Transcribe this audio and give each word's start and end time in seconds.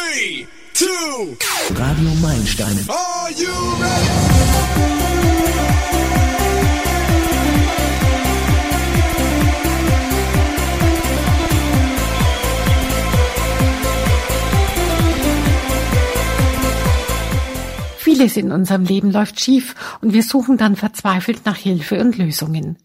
Three, 0.00 0.46
two, 0.72 1.36
Radio 1.74 2.14
Meilensteine. 2.22 2.80
are 2.88 3.30
you 3.32 3.52
ready? 3.78 4.10
Vieles 17.98 18.36
in 18.36 18.52
unserem 18.52 18.84
Leben 18.84 19.10
läuft 19.10 19.38
schief 19.40 19.74
und 20.00 20.14
wir 20.14 20.22
suchen 20.22 20.56
dann 20.56 20.76
verzweifelt 20.76 21.44
nach 21.44 21.56
Hilfe 21.56 22.00
und 22.00 22.16
Lösungen. 22.16 22.78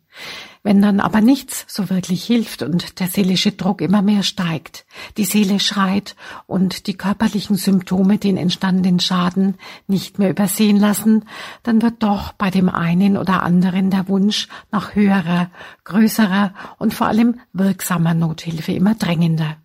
Wenn 0.66 0.82
dann 0.82 1.00
aber 1.00 1.21
nichts 1.21 1.63
so 1.68 1.91
wirklich 1.91 2.23
hilft 2.23 2.63
und 2.63 3.00
der 3.00 3.05
seelische 3.05 3.52
Druck 3.52 3.82
immer 3.82 4.02
mehr 4.02 4.23
steigt, 4.23 4.88
die 5.15 5.23
Seele 5.23 5.59
schreit 5.59 6.15
und 6.47 6.88
die 6.88 6.97
körperlichen 6.97 7.55
Symptome 7.55 8.18
den 8.18 8.36
entstandenen 8.36 9.00
Schaden 9.00 9.59
nicht 9.86 10.18
mehr 10.18 10.32
übersehen 10.32 10.78
lassen, 10.78 11.25
dann 11.61 11.83
wird 11.83 12.01
doch 12.01 12.33
bei 12.33 12.50
dem 12.50 12.68
einen 12.68 13.15
oder 13.15 13.43
anderen 13.43 13.92
der 13.92 14.07
Wunsch 14.07 14.47
nach 14.71 14.96
höherer, 14.96 15.51
größerer 15.83 16.51
und 16.79 16.95
vor 16.95 17.06
allem 17.06 17.39
wirksamer 17.54 18.15
Nothilfe 18.15 18.71
immer 18.71 18.95
drängender. 18.95 19.57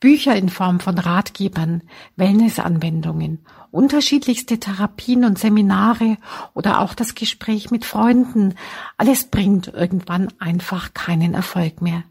Bücher 0.00 0.34
in 0.36 0.48
Form 0.48 0.80
von 0.80 0.98
Ratgebern, 0.98 1.82
Wellnessanwendungen, 2.16 3.40
unterschiedlichste 3.70 4.58
Therapien 4.58 5.24
und 5.24 5.38
Seminare 5.38 6.16
oder 6.54 6.80
auch 6.80 6.94
das 6.94 7.14
Gespräch 7.14 7.70
mit 7.70 7.84
Freunden, 7.84 8.54
alles 8.96 9.24
bringt 9.24 9.68
irgendwann 9.68 10.32
einfach 10.38 10.94
keinen 10.94 11.34
Erfolg 11.34 11.82
mehr. 11.82 12.04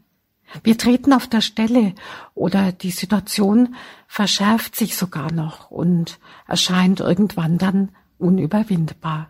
Wir 0.62 0.78
treten 0.78 1.12
auf 1.12 1.26
der 1.26 1.42
Stelle 1.42 1.94
oder 2.34 2.72
die 2.72 2.90
Situation 2.90 3.74
verschärft 4.06 4.76
sich 4.76 4.96
sogar 4.96 5.30
noch 5.32 5.70
und 5.70 6.18
erscheint 6.46 7.00
irgendwann 7.00 7.58
dann 7.58 7.90
unüberwindbar. 8.18 9.28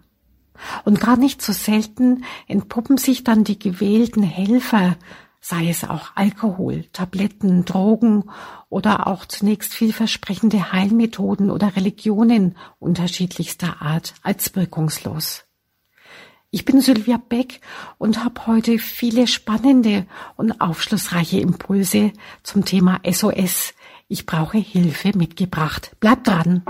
Und 0.85 1.01
gar 1.01 1.17
nicht 1.17 1.43
so 1.43 1.53
selten 1.53 2.25
entpuppen 2.47 2.99
sich 2.99 3.25
dann 3.25 3.45
die 3.45 3.59
gewählten 3.59 4.23
Helfer, 4.23 4.97
sei 5.41 5.69
es 5.69 5.85
auch 5.85 6.11
Alkohol, 6.15 6.85
Tabletten, 6.93 7.65
Drogen 7.65 8.25
oder 8.69 9.07
auch 9.07 9.25
zunächst 9.27 9.73
vielversprechende 9.73 10.73
Heilmethoden 10.73 11.51
oder 11.51 11.77
Religionen 11.77 12.57
unterschiedlichster 12.79 13.81
Art 13.81 14.15
als 14.23 14.55
wirkungslos. 14.57 15.45
Ich 16.51 16.65
bin 16.65 16.81
Sylvia 16.81 17.21
Beck 17.29 17.61
und 17.99 18.25
habe 18.25 18.47
heute 18.47 18.79
viele 18.79 19.27
spannende 19.27 20.07
und 20.37 20.63
aufschlussreiche 20.63 21.41
Impulse 21.41 22.13
zum 22.43 22.65
Thema 22.65 23.01
SOS. 23.07 23.75
Ich 24.09 24.25
brauche 24.25 24.57
Hilfe 24.57 25.17
mitgebracht. 25.17 25.95
Bleibt 26.01 26.27
dran! 26.27 26.63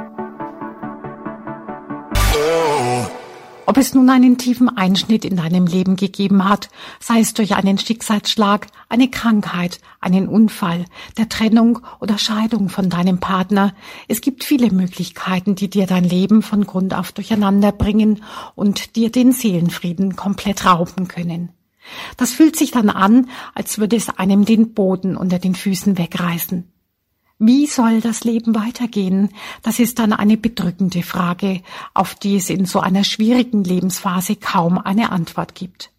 Ob 3.68 3.76
es 3.76 3.92
nun 3.92 4.08
einen 4.08 4.38
tiefen 4.38 4.74
Einschnitt 4.74 5.26
in 5.26 5.36
deinem 5.36 5.66
Leben 5.66 5.96
gegeben 5.96 6.48
hat, 6.48 6.70
sei 7.00 7.20
es 7.20 7.34
durch 7.34 7.54
einen 7.54 7.76
Schicksalsschlag, 7.76 8.68
eine 8.88 9.10
Krankheit, 9.10 9.82
einen 10.00 10.26
Unfall, 10.26 10.86
der 11.18 11.28
Trennung 11.28 11.80
oder 12.00 12.16
Scheidung 12.16 12.70
von 12.70 12.88
deinem 12.88 13.18
Partner, 13.18 13.74
es 14.08 14.22
gibt 14.22 14.42
viele 14.42 14.70
Möglichkeiten, 14.70 15.54
die 15.54 15.68
dir 15.68 15.86
dein 15.86 16.04
Leben 16.04 16.40
von 16.40 16.64
Grund 16.64 16.94
auf 16.94 17.12
durcheinander 17.12 17.70
bringen 17.72 18.22
und 18.54 18.96
dir 18.96 19.12
den 19.12 19.32
Seelenfrieden 19.32 20.16
komplett 20.16 20.64
rauben 20.64 21.06
können. 21.06 21.50
Das 22.16 22.30
fühlt 22.30 22.56
sich 22.56 22.70
dann 22.70 22.88
an, 22.88 23.28
als 23.54 23.76
würde 23.76 23.96
es 23.96 24.08
einem 24.08 24.46
den 24.46 24.72
Boden 24.72 25.14
unter 25.14 25.38
den 25.38 25.54
Füßen 25.54 25.98
wegreißen. 25.98 26.72
Wie 27.40 27.66
soll 27.68 28.00
das 28.00 28.24
Leben 28.24 28.56
weitergehen? 28.56 29.28
Das 29.62 29.78
ist 29.78 30.00
dann 30.00 30.12
eine 30.12 30.36
bedrückende 30.36 31.04
Frage, 31.04 31.62
auf 31.94 32.16
die 32.16 32.36
es 32.36 32.50
in 32.50 32.66
so 32.66 32.80
einer 32.80 33.04
schwierigen 33.04 33.62
Lebensphase 33.62 34.34
kaum 34.34 34.76
eine 34.76 35.12
Antwort 35.12 35.54
gibt. 35.54 35.92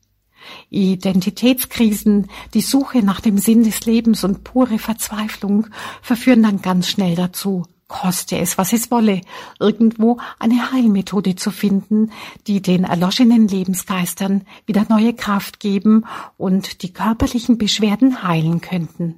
Identitätskrisen, 0.70 2.28
die 2.54 2.62
Suche 2.62 3.04
nach 3.04 3.22
dem 3.22 3.38
Sinn 3.38 3.64
des 3.64 3.86
Lebens 3.86 4.26
und 4.26 4.44
pure 4.44 4.80
Verzweiflung 4.80 5.68
verführen 6.02 6.44
dann 6.44 6.62
ganz 6.62 6.90
schnell 6.90 7.16
dazu, 7.16 7.64
koste 7.88 8.38
es, 8.38 8.58
was 8.58 8.74
es 8.74 8.92
wolle, 8.92 9.22
irgendwo 9.62 10.18
eine 10.40 10.74
Heilmethode 10.74 11.36
zu 11.36 11.52
finden, 11.52 12.12
die 12.48 12.62
den 12.62 12.84
erloschenen 12.84 13.48
Lebensgeistern 13.48 14.46
wieder 14.66 14.86
neue 14.90 15.14
Kraft 15.14 15.62
geben 15.62 16.06
und 16.38 16.84
die 16.84 16.92
körperlichen 16.92 17.58
Beschwerden 17.58 18.24
heilen 18.24 18.60
könnten. 18.60 19.16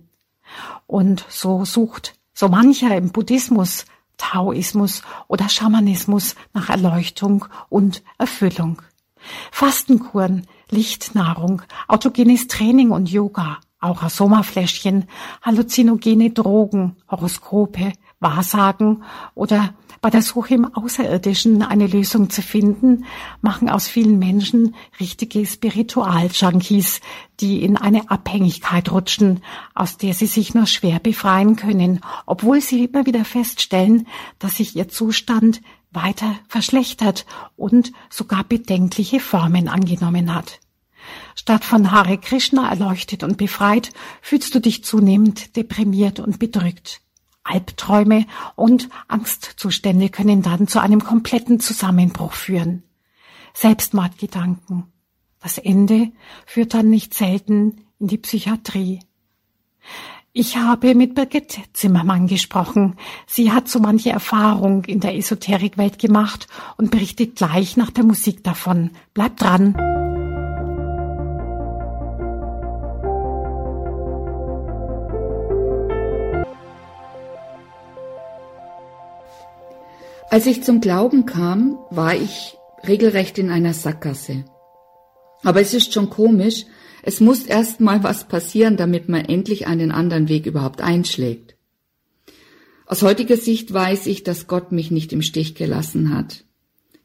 Und 0.88 1.26
so 1.30 1.66
sucht 1.66 2.14
so 2.34 2.48
mancher 2.48 2.96
im 2.96 3.12
Buddhismus, 3.12 3.86
Taoismus 4.18 5.02
oder 5.28 5.50
Schamanismus 5.50 6.36
nach 6.54 6.70
Erleuchtung 6.70 7.46
und 7.70 8.04
Erfüllung. 8.18 8.82
Fastenkuren, 9.52 10.48
Lichtnahrung, 10.70 11.62
autogenes 11.88 12.48
Training 12.48 12.92
und 12.92 13.10
Yoga, 13.10 13.60
auch 13.80 14.08
Sommerfläschchen, 14.10 15.06
halluzinogene 15.42 16.32
Drogen, 16.32 16.98
Horoskope, 17.10 17.94
Wahrsagen 18.22 19.04
oder 19.36 19.74
bei 20.02 20.10
der 20.10 20.24
Suche 20.24 20.56
im 20.56 20.74
Außerirdischen 20.74 21.62
eine 21.62 21.86
Lösung 21.86 22.32
zu 22.32 22.42
finden, 22.42 23.06
machen 23.42 23.70
aus 23.70 23.88
vielen 23.88 24.18
Menschen 24.18 24.76
richtige 25.00 25.46
Spiritualjunkies, 25.46 27.02
die 27.40 27.64
in 27.64 27.78
eine 27.78 28.10
Abhängigkeit 28.10 28.92
rutschen, 28.92 29.44
aus 29.76 29.98
der 29.98 30.16
sie 30.16 30.26
sich 30.26 30.56
nur 30.56 30.66
schwer 30.66 31.00
befreien 31.00 31.56
können, 31.56 32.00
obwohl 32.26 32.62
sie 32.62 32.86
immer 32.86 33.06
wieder 33.06 33.26
feststellen, 33.26 34.08
dass 34.40 34.58
sich 34.58 34.76
ihr 34.76 34.88
Zustand 34.90 35.62
weiter 35.92 36.36
verschlechtert 36.48 37.26
und 37.56 37.92
sogar 38.10 38.44
bedenkliche 38.44 39.20
Formen 39.20 39.68
angenommen 39.68 40.34
hat. 40.34 40.60
Statt 41.36 41.64
von 41.64 41.92
Hare 41.92 42.18
Krishna 42.18 42.70
erleuchtet 42.70 43.24
und 43.24 43.38
befreit, 43.38 43.92
fühlst 44.22 44.56
du 44.56 44.60
dich 44.60 44.84
zunehmend 44.84 45.56
deprimiert 45.56 46.20
und 46.20 46.40
bedrückt. 46.40 47.01
Albträume 47.44 48.26
und 48.56 48.90
Angstzustände 49.08 50.10
können 50.10 50.42
dann 50.42 50.68
zu 50.68 50.80
einem 50.80 51.04
kompletten 51.04 51.60
Zusammenbruch 51.60 52.34
führen. 52.34 52.84
Selbstmordgedanken. 53.54 54.86
Das 55.42 55.58
Ende 55.58 56.12
führt 56.46 56.74
dann 56.74 56.90
nicht 56.90 57.14
selten 57.14 57.82
in 58.00 58.08
die 58.08 58.18
Psychiatrie. 58.18 59.00
Ich 60.34 60.56
habe 60.56 60.96
mit 60.96 61.16
Birgit 61.16 61.60
Zimmermann 61.74 62.28
gesprochen. 62.28 62.96
Sie 63.28 63.52
hat 63.52 63.68
so 63.68 63.80
manche 63.80 64.12
Erfahrung 64.12 64.86
in 64.86 65.02
der 65.02 65.18
Esoterikwelt 65.18 66.00
gemacht 66.00 66.48
und 66.78 66.90
berichtet 66.90 67.36
gleich 67.36 67.76
nach 67.76 67.92
der 67.92 68.06
Musik 68.06 68.44
davon. 68.44 68.92
Bleibt 69.14 69.42
dran! 69.42 69.91
Als 80.32 80.46
ich 80.46 80.64
zum 80.64 80.80
Glauben 80.80 81.26
kam, 81.26 81.78
war 81.90 82.16
ich 82.16 82.56
regelrecht 82.88 83.38
in 83.38 83.50
einer 83.50 83.74
Sackgasse. 83.74 84.46
Aber 85.44 85.60
es 85.60 85.74
ist 85.74 85.94
schon 85.94 86.10
komisch, 86.10 86.64
es 87.04 87.20
muss 87.20 87.44
erst 87.44 87.82
mal 87.82 88.02
was 88.02 88.30
passieren, 88.30 88.78
damit 88.78 89.10
man 89.10 89.26
endlich 89.26 89.68
einen 89.68 89.92
anderen 89.92 90.30
Weg 90.30 90.46
überhaupt 90.46 90.80
einschlägt. 90.80 91.58
Aus 92.86 93.02
heutiger 93.02 93.36
Sicht 93.36 93.74
weiß 93.74 94.08
ich, 94.08 94.24
dass 94.24 94.48
Gott 94.48 94.72
mich 94.72 94.90
nicht 94.90 95.12
im 95.12 95.22
Stich 95.22 95.54
gelassen 95.54 96.16
hat. 96.16 96.46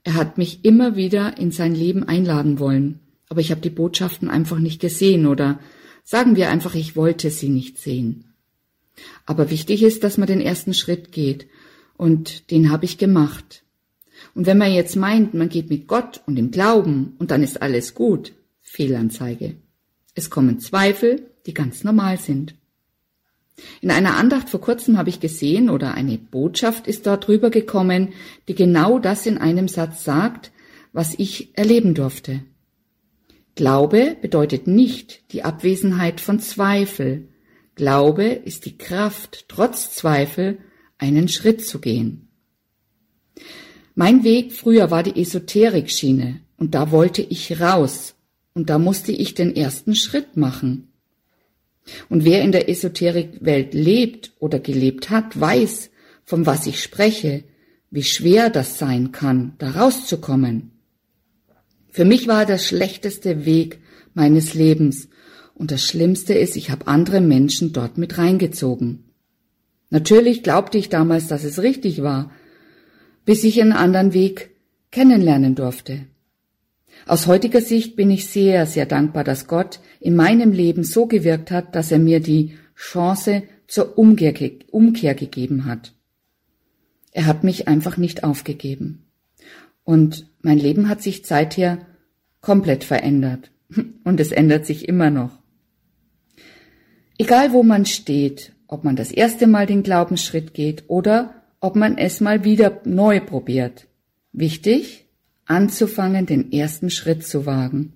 Er 0.05 0.15
hat 0.15 0.39
mich 0.39 0.65
immer 0.65 0.95
wieder 0.95 1.37
in 1.37 1.51
sein 1.51 1.75
Leben 1.75 2.05
einladen 2.05 2.61
wollen, 2.61 3.01
aber 3.29 3.41
ich 3.41 3.51
habe 3.51 3.61
die 3.61 3.71
Botschaften 3.71 4.31
einfach 4.31 4.61
nicht 4.61 4.81
gesehen 4.81 5.27
oder 5.27 5.59
sagen 6.05 6.37
wir 6.37 6.49
einfach, 6.49 6.77
ich 6.77 6.95
wollte 6.95 7.31
sie 7.31 7.49
nicht 7.49 7.79
sehen. 7.79 8.35
Aber 9.25 9.51
wichtig 9.51 9.83
ist, 9.83 10.05
dass 10.05 10.17
man 10.17 10.29
den 10.29 10.41
ersten 10.41 10.75
Schritt 10.75 11.11
geht 11.11 11.49
und 11.97 12.51
den 12.51 12.71
habe 12.71 12.85
ich 12.85 12.99
gemacht. 12.99 13.63
Und 14.35 14.47
wenn 14.47 14.59
man 14.59 14.73
jetzt 14.73 14.97
meint, 14.97 15.35
man 15.35 15.49
geht 15.49 15.71
mit 15.71 15.87
Gott 15.87 16.23
und 16.27 16.39
im 16.39 16.51
Glauben 16.51 17.15
und 17.19 17.31
dann 17.31 17.43
ist 17.43 17.63
alles 17.63 17.95
gut, 17.95 18.33
Fehlanzeige. 18.63 19.57
Es 20.15 20.31
kommen 20.31 20.61
Zweifel, 20.61 21.31
die 21.47 21.55
ganz 21.55 21.85
normal 21.85 22.19
sind. 22.19 22.55
In 23.81 23.91
einer 23.91 24.17
Andacht 24.17 24.51
vor 24.51 24.61
kurzem 24.61 24.99
habe 24.99 25.09
ich 25.09 25.21
gesehen 25.21 25.71
oder 25.71 25.95
eine 25.95 26.19
Botschaft 26.19 26.87
ist 26.87 27.07
dort 27.07 27.29
rübergekommen, 27.29 28.13
die 28.49 28.55
genau 28.55 28.99
das 28.99 29.25
in 29.27 29.39
einem 29.39 29.69
Satz 29.69 30.05
sagt, 30.05 30.51
was 30.93 31.15
ich 31.19 31.57
erleben 31.57 31.95
durfte. 31.95 32.41
Glaube 33.55 34.17
bedeutet 34.21 34.67
nicht 34.67 35.33
die 35.33 35.43
Abwesenheit 35.43 36.21
von 36.21 36.41
Zweifel. 36.41 37.29
Glaube 37.75 38.25
ist 38.25 38.67
die 38.67 38.77
Kraft, 38.77 39.47
trotz 39.49 39.95
Zweifel 39.95 40.59
einen 40.99 41.29
Schritt 41.29 41.65
zu 41.65 41.81
gehen. 41.81 42.29
Mein 43.95 44.25
Weg 44.25 44.53
früher 44.53 44.91
war 44.91 45.03
die 45.03 45.21
Esoterik-Schiene 45.21 46.41
und 46.57 46.75
da 46.75 46.91
wollte 46.91 47.23
ich 47.23 47.61
raus 47.61 48.15
und 48.55 48.71
da 48.71 48.79
musste 48.79 49.13
ich 49.13 49.35
den 49.35 49.55
ersten 49.57 49.95
Schritt 49.95 50.37
machen. 50.37 50.89
Und 52.09 52.25
wer 52.25 52.43
in 52.43 52.53
der 52.53 52.69
Esoterikwelt 52.69 53.75
lebt 53.75 54.33
oder 54.39 54.59
gelebt 54.59 55.11
hat, 55.11 55.39
weiß, 55.39 55.91
von 56.25 56.45
was 56.45 56.67
ich 56.67 56.83
spreche, 56.83 57.45
wie 57.91 58.03
schwer 58.03 58.51
das 58.51 58.79
sein 58.79 59.13
kann, 59.13 59.55
da 59.59 59.71
rauszukommen. 59.71 60.73
Für 61.89 62.05
mich 62.05 62.29
war 62.29 62.45
der 62.45 62.59
schlechteste 62.59 63.47
Weg 63.47 63.79
meines 64.13 64.55
Lebens 64.55 65.09
und 65.55 65.71
das 65.71 65.83
Schlimmste 65.83 66.35
ist, 66.35 66.57
ich 66.57 66.71
habe 66.71 66.89
andere 66.89 67.23
Menschen 67.23 67.73
dort 67.73 67.97
mit 67.97 68.19
reingezogen. 68.19 69.06
Natürlich 69.91 70.43
glaubte 70.43 70.79
ich 70.79 70.89
damals, 70.89 71.29
dass 71.29 71.45
es 71.45 71.63
richtig 71.63 72.03
war, 72.03 72.31
bis 73.25 73.45
ich 73.45 73.61
einen 73.61 73.73
anderen 73.73 74.13
Weg 74.13 74.51
kennenlernen 74.91 75.55
durfte. 75.55 76.07
Aus 77.07 77.27
heutiger 77.27 77.61
Sicht 77.61 77.95
bin 77.95 78.11
ich 78.11 78.27
sehr, 78.27 78.67
sehr 78.67 78.87
dankbar, 78.87 79.23
dass 79.23 79.47
Gott 79.47 79.81
in 80.01 80.17
meinem 80.17 80.53
Leben 80.53 80.83
so 80.83 81.07
gewirkt 81.07 81.51
hat, 81.51 81.75
dass 81.77 81.93
er 81.93 81.99
mir 81.99 82.21
die 82.21 82.57
Chance 82.75 83.45
zur 83.69 83.99
Umkehr, 83.99 84.35
Umkehr 84.71 85.15
gegeben 85.15 85.67
hat. 85.67 85.93
Er 87.13 87.27
hat 87.27 87.45
mich 87.45 87.69
einfach 87.69 87.97
nicht 87.97 88.25
aufgegeben. 88.25 89.07
Und 89.85 90.27
mein 90.43 90.59
Leben 90.59 90.89
hat 90.89 91.03
sich 91.03 91.25
seither 91.25 91.79
komplett 92.41 92.85
verändert. 92.85 93.51
Und 94.05 94.21
es 94.21 94.33
ändert 94.33 94.67
sich 94.67 94.89
immer 94.89 95.11
noch. 95.11 95.39
Egal 97.19 97.53
wo 97.53 97.63
man 97.63 97.87
steht, 97.87 98.53
ob 98.69 98.85
man 98.85 98.97
das 98.97 99.11
erste 99.11 99.47
Mal 99.47 99.67
den 99.67 99.83
Glaubensschritt 99.83 100.55
geht 100.55 100.85
oder 100.89 101.43
ob 101.61 101.77
man 101.77 101.99
es 101.99 102.21
mal 102.21 102.45
wieder 102.45 102.81
neu 102.85 103.21
probiert. 103.21 103.87
Wichtig, 104.33 105.07
anzufangen, 105.47 106.27
den 106.27 106.53
ersten 106.53 106.91
Schritt 106.91 107.27
zu 107.27 107.47
wagen, 107.47 107.95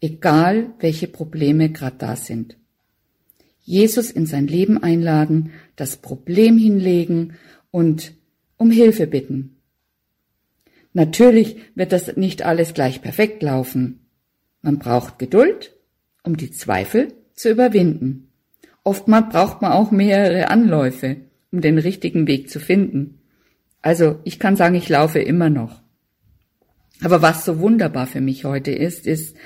egal 0.00 0.70
welche 0.78 1.08
Probleme 1.08 1.70
gerade 1.70 1.96
da 1.98 2.16
sind. 2.16 2.56
Jesus 3.62 4.10
in 4.10 4.26
sein 4.26 4.46
Leben 4.46 4.82
einladen, 4.82 5.52
das 5.76 5.96
Problem 5.96 6.58
hinlegen 6.58 7.34
und 7.70 8.14
um 8.56 8.70
Hilfe 8.70 9.06
bitten. 9.06 9.56
Natürlich 10.92 11.56
wird 11.74 11.92
das 11.92 12.16
nicht 12.16 12.42
alles 12.42 12.74
gleich 12.74 13.00
perfekt 13.00 13.42
laufen. 13.42 14.00
Man 14.60 14.78
braucht 14.78 15.18
Geduld, 15.18 15.76
um 16.24 16.36
die 16.36 16.50
Zweifel 16.50 17.14
zu 17.32 17.50
überwinden. 17.50 18.29
Oftmals 18.84 19.30
braucht 19.30 19.62
man 19.62 19.72
auch 19.72 19.90
mehrere 19.90 20.48
Anläufe, 20.48 21.16
um 21.52 21.60
den 21.60 21.78
richtigen 21.78 22.26
Weg 22.26 22.50
zu 22.50 22.60
finden. 22.60 23.20
Also 23.82 24.20
ich 24.24 24.38
kann 24.38 24.56
sagen, 24.56 24.74
ich 24.74 24.88
laufe 24.88 25.20
immer 25.20 25.50
noch. 25.50 25.82
Aber 27.02 27.22
was 27.22 27.44
so 27.44 27.60
wunderbar 27.60 28.06
für 28.06 28.20
mich 28.20 28.44
heute 28.44 28.72
ist, 28.72 29.06
ist, 29.06 29.36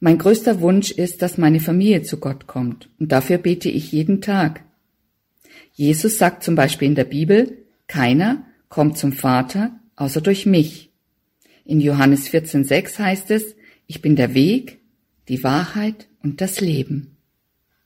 mein 0.00 0.18
größter 0.18 0.60
Wunsch 0.60 0.90
ist, 0.90 1.22
dass 1.22 1.38
meine 1.38 1.60
Familie 1.60 2.02
zu 2.02 2.18
Gott 2.18 2.46
kommt. 2.46 2.88
Und 2.98 3.12
dafür 3.12 3.38
bete 3.38 3.68
ich 3.68 3.92
jeden 3.92 4.20
Tag. 4.20 4.64
Jesus 5.74 6.18
sagt 6.18 6.42
zum 6.42 6.54
Beispiel 6.54 6.88
in 6.88 6.94
der 6.94 7.04
Bibel, 7.04 7.58
keiner 7.86 8.44
kommt 8.68 8.98
zum 8.98 9.12
Vater 9.12 9.78
außer 9.96 10.20
durch 10.20 10.44
mich. 10.44 10.90
In 11.64 11.80
Johannes 11.80 12.28
14,6 12.28 12.98
heißt 12.98 13.30
es, 13.30 13.54
ich 13.86 14.02
bin 14.02 14.16
der 14.16 14.34
Weg, 14.34 14.80
die 15.28 15.44
Wahrheit 15.44 16.08
und 16.22 16.40
das 16.40 16.60
Leben. 16.60 17.11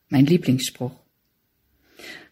Mein 0.09 0.27
Lieblingsspruch. 0.27 0.93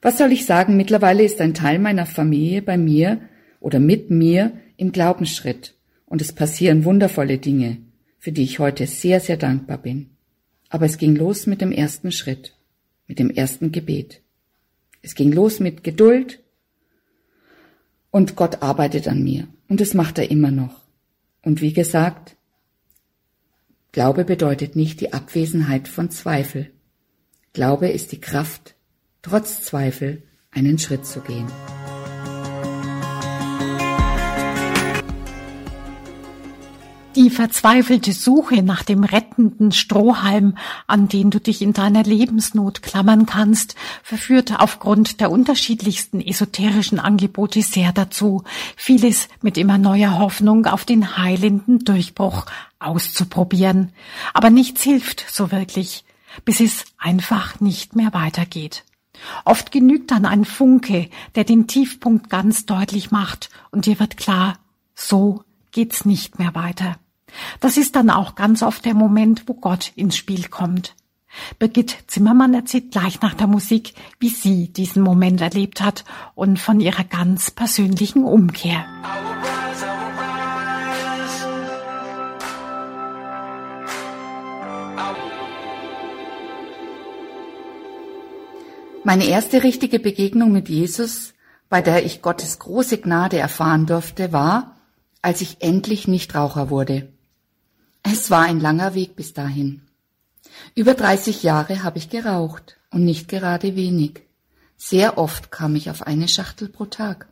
Was 0.02 0.18
soll 0.18 0.32
ich 0.32 0.44
sagen? 0.44 0.76
Mittlerweile 0.76 1.22
ist 1.22 1.40
ein 1.40 1.54
Teil 1.54 1.78
meiner 1.78 2.06
Familie 2.06 2.62
bei 2.62 2.76
mir 2.76 3.20
oder 3.60 3.80
mit 3.80 4.10
mir 4.10 4.52
im 4.76 4.92
Glaubensschritt 4.92 5.74
und 6.06 6.20
es 6.20 6.32
passieren 6.32 6.84
wundervolle 6.84 7.38
Dinge, 7.38 7.78
für 8.18 8.30
die 8.30 8.42
ich 8.42 8.58
heute 8.58 8.86
sehr, 8.86 9.20
sehr 9.20 9.36
dankbar 9.36 9.78
bin. 9.78 10.10
Aber 10.68 10.86
es 10.86 10.98
ging 10.98 11.16
los 11.16 11.46
mit 11.46 11.60
dem 11.60 11.72
ersten 11.72 12.12
Schritt, 12.12 12.54
mit 13.06 13.18
dem 13.18 13.30
ersten 13.30 13.72
Gebet. 13.72 14.20
Es 15.02 15.14
ging 15.14 15.32
los 15.32 15.60
mit 15.60 15.84
Geduld 15.84 16.40
und 18.10 18.36
Gott 18.36 18.62
arbeitet 18.62 19.08
an 19.08 19.22
mir 19.24 19.48
und 19.68 19.80
das 19.80 19.94
macht 19.94 20.18
er 20.18 20.30
immer 20.30 20.50
noch. 20.50 20.82
Und 21.42 21.60
wie 21.60 21.72
gesagt, 21.72 22.36
Glaube 23.92 24.24
bedeutet 24.24 24.74
nicht 24.76 25.00
die 25.00 25.12
Abwesenheit 25.12 25.86
von 25.88 26.10
Zweifel. 26.10 26.73
Glaube 27.54 27.86
ist 27.86 28.10
die 28.10 28.20
Kraft, 28.20 28.74
trotz 29.22 29.62
Zweifel 29.62 30.24
einen 30.50 30.76
Schritt 30.76 31.06
zu 31.06 31.20
gehen. 31.20 31.46
Die 37.14 37.30
verzweifelte 37.30 38.12
Suche 38.12 38.64
nach 38.64 38.82
dem 38.82 39.04
rettenden 39.04 39.70
Strohhalm, 39.70 40.58
an 40.88 41.06
den 41.06 41.30
du 41.30 41.38
dich 41.38 41.62
in 41.62 41.72
deiner 41.72 42.02
Lebensnot 42.02 42.82
klammern 42.82 43.24
kannst, 43.24 43.76
verführt 44.02 44.58
aufgrund 44.58 45.20
der 45.20 45.30
unterschiedlichsten 45.30 46.20
esoterischen 46.20 46.98
Angebote 46.98 47.62
sehr 47.62 47.92
dazu, 47.92 48.42
vieles 48.74 49.28
mit 49.42 49.58
immer 49.58 49.78
neuer 49.78 50.18
Hoffnung 50.18 50.66
auf 50.66 50.84
den 50.84 51.16
heilenden 51.16 51.78
Durchbruch 51.84 52.46
auszuprobieren. 52.80 53.92
Aber 54.32 54.50
nichts 54.50 54.82
hilft 54.82 55.24
so 55.30 55.52
wirklich, 55.52 56.04
bis 56.44 56.60
es 56.60 56.84
einfach 56.98 57.60
nicht 57.60 57.96
mehr 57.96 58.12
weitergeht. 58.12 58.84
Oft 59.44 59.72
genügt 59.72 60.10
dann 60.10 60.25
ein 60.25 60.44
Funke, 60.44 61.08
der 61.34 61.44
den 61.44 61.66
Tiefpunkt 61.66 62.31
ganz 62.31 62.66
deutlich 62.66 63.10
macht, 63.10 63.50
und 63.70 63.86
dir 63.86 64.00
wird 64.00 64.16
klar, 64.16 64.58
so 64.94 65.44
geht's 65.72 66.04
nicht 66.04 66.38
mehr 66.38 66.54
weiter. 66.54 66.96
Das 67.60 67.76
ist 67.76 67.96
dann 67.96 68.10
auch 68.10 68.34
ganz 68.34 68.62
oft 68.62 68.84
der 68.84 68.94
Moment, 68.94 69.44
wo 69.46 69.54
Gott 69.54 69.92
ins 69.96 70.16
Spiel 70.16 70.48
kommt. 70.48 70.94
Birgit 71.58 71.96
Zimmermann 72.06 72.54
erzählt 72.54 72.92
gleich 72.92 73.20
nach 73.20 73.34
der 73.34 73.48
Musik, 73.48 73.94
wie 74.20 74.28
sie 74.28 74.72
diesen 74.72 75.02
Moment 75.02 75.40
erlebt 75.40 75.81
hat 75.81 76.04
und 76.34 76.60
von 76.60 76.81
ihrer 76.81 77.04
ganz 77.04 77.50
persönlichen 77.50 78.22
Umkehr. 78.22 78.84
Meine 89.06 89.26
erste 89.26 89.62
richtige 89.62 89.98
Begegnung 89.98 90.50
mit 90.50 90.70
Jesus, 90.70 91.34
bei 91.68 91.82
der 91.82 92.06
ich 92.06 92.22
Gottes 92.22 92.58
große 92.58 92.96
Gnade 92.96 93.36
erfahren 93.36 93.84
durfte, 93.84 94.32
war, 94.32 94.76
als 95.20 95.42
ich 95.42 95.58
endlich 95.60 96.08
Nichtraucher 96.08 96.70
wurde. 96.70 97.12
Es 98.02 98.30
war 98.30 98.44
ein 98.44 98.60
langer 98.60 98.94
Weg 98.94 99.14
bis 99.14 99.34
dahin. 99.34 99.82
Über 100.74 100.94
30 100.94 101.42
Jahre 101.42 101.82
habe 101.82 101.98
ich 101.98 102.08
geraucht 102.08 102.78
und 102.90 103.04
nicht 103.04 103.28
gerade 103.28 103.76
wenig. 103.76 104.22
Sehr 104.78 105.18
oft 105.18 105.50
kam 105.50 105.76
ich 105.76 105.90
auf 105.90 106.06
eine 106.06 106.26
Schachtel 106.26 106.70
pro 106.70 106.86
Tag. 106.86 107.28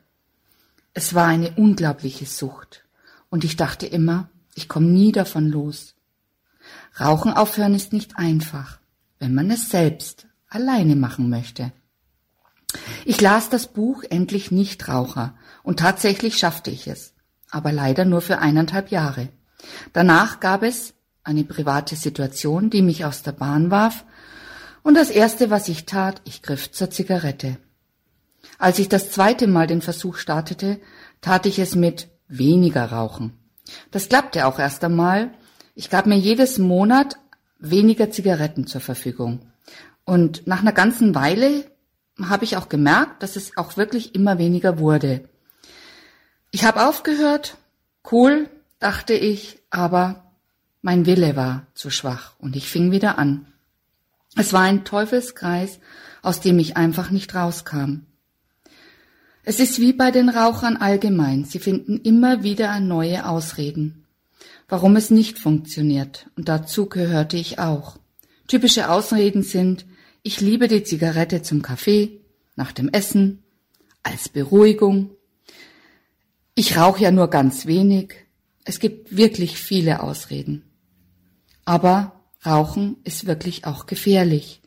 Es 0.93 1.15
war 1.15 1.27
eine 1.27 1.53
unglaubliche 1.53 2.27
Sucht 2.27 2.85
und 3.31 3.45
ich 3.45 3.57
dachte 3.57 3.87
immer, 3.87 4.29
ich 4.55 4.69
komme 4.69 4.89
nie 4.89 5.11
davon 5.11 5.49
los. 5.49 5.95
Rauchen 7.01 7.33
aufhören 7.33 7.75
ist 7.75 7.95
nicht 7.95 8.19
einfach, 8.19 8.79
wenn 9.19 9.33
man 9.33 9.51
es 9.51 9.71
selbst 9.71 10.27
alleine 10.55 10.97
machen 10.97 11.31
möchte. 11.31 11.73
Ich 13.05 13.21
las 13.21 13.51
das 13.51 13.67
Buch 13.67 14.03
Endlich 14.09 14.51
Nichtraucher 14.51 15.35
und 15.63 15.79
tatsächlich 15.79 16.39
schaffte 16.39 16.71
ich 16.71 16.87
es, 16.87 17.15
aber 17.51 17.73
leider 17.73 18.05
nur 18.05 18.23
für 18.23 18.39
eineinhalb 18.39 18.91
Jahre. 18.91 19.29
Danach 19.93 20.41
gab 20.41 20.63
es 20.63 20.95
eine 21.25 21.45
private 21.45 21.97
Situation, 21.97 22.71
die 22.71 22.83
mich 22.83 23.05
aus 23.05 23.23
der 23.23 23.33
Bahn 23.33 23.71
warf, 23.71 24.05
und 24.83 24.95
das 24.95 25.11
Erste, 25.11 25.51
was 25.51 25.69
ich 25.69 25.87
tat, 25.87 26.21
ich 26.25 26.43
griff 26.43 26.73
zur 26.73 26.91
Zigarette. 26.91 27.57
Als 28.59 28.81
ich 28.81 28.89
das 28.89 29.13
zweite 29.13 29.47
Mal 29.47 29.69
den 29.69 29.81
Versuch 29.81 30.17
startete, 30.17 30.81
tat 31.21 31.47
ich 31.47 31.61
es 31.61 31.77
mit 31.77 32.09
weniger 32.27 32.87
Rauchen. 32.87 33.33
Das 33.93 34.09
klappte 34.09 34.47
auch 34.47 34.59
erst 34.59 34.83
einmal. 34.83 35.31
Ich 35.77 35.89
gab 35.89 36.07
mir 36.07 36.19
jedes 36.19 36.59
Monat 36.59 37.17
weniger 37.61 38.11
Zigaretten 38.11 38.67
zur 38.67 38.81
Verfügung. 38.81 39.52
Und 40.05 40.47
nach 40.47 40.61
einer 40.61 40.73
ganzen 40.73 41.15
Weile 41.15 41.71
habe 42.21 42.45
ich 42.45 42.57
auch 42.57 42.69
gemerkt, 42.69 43.23
dass 43.23 43.37
es 43.37 43.57
auch 43.57 43.77
wirklich 43.77 44.15
immer 44.15 44.39
weniger 44.39 44.79
wurde. 44.79 45.29
Ich 46.51 46.65
habe 46.65 46.87
aufgehört, 46.87 47.57
cool, 48.11 48.49
dachte 48.79 49.15
ich, 49.15 49.59
aber 49.71 50.33
mein 50.83 51.07
Wille 51.07 51.37
war 51.37 51.67
zu 51.75 51.91
schwach 51.91 52.35
und 52.39 52.57
ich 52.57 52.69
fing 52.69 52.91
wieder 52.91 53.19
an. 53.19 53.47
Es 54.37 54.53
war 54.53 54.63
ein 54.63 54.85
Teufelskreis, 54.85 55.79
aus 56.23 56.41
dem 56.41 56.59
ich 56.59 56.77
einfach 56.77 57.11
nicht 57.11 57.35
rauskam. 57.35 58.07
Es 59.45 59.61
ist 59.61 59.81
wie 59.81 59.93
bei 59.93 60.11
den 60.11 60.29
Rauchern 60.29 60.77
allgemein, 60.77 61.45
sie 61.45 61.59
finden 61.59 61.99
immer 61.99 62.43
wieder 62.43 62.79
neue 62.81 63.27
Ausreden, 63.27 64.07
warum 64.69 64.97
es 64.97 65.11
nicht 65.11 65.39
funktioniert, 65.39 66.27
und 66.37 66.49
dazu 66.49 66.87
gehörte 66.87 67.37
ich 67.37 67.59
auch. 67.59 67.99
Typische 68.47 68.89
Ausreden 68.89 69.43
sind, 69.43 69.85
ich 70.23 70.41
liebe 70.41 70.69
die 70.69 70.85
Zigarette 70.85 71.43
zum 71.43 71.63
Kaffee, 71.63 72.21
nach 72.55 72.73
dem 72.73 72.89
Essen, 72.89 73.43
als 74.03 74.29
Beruhigung. 74.29 75.11
Ich 76.55 76.77
rauche 76.77 77.03
ja 77.03 77.11
nur 77.11 77.29
ganz 77.29 77.67
wenig, 77.67 78.15
es 78.65 78.79
gibt 78.79 79.17
wirklich 79.17 79.59
viele 79.59 80.03
Ausreden. 80.03 80.65
Aber 81.65 82.21
Rauchen 82.45 82.97
ist 83.05 83.27
wirklich 83.27 83.65
auch 83.65 83.87
gefährlich. 83.87 84.61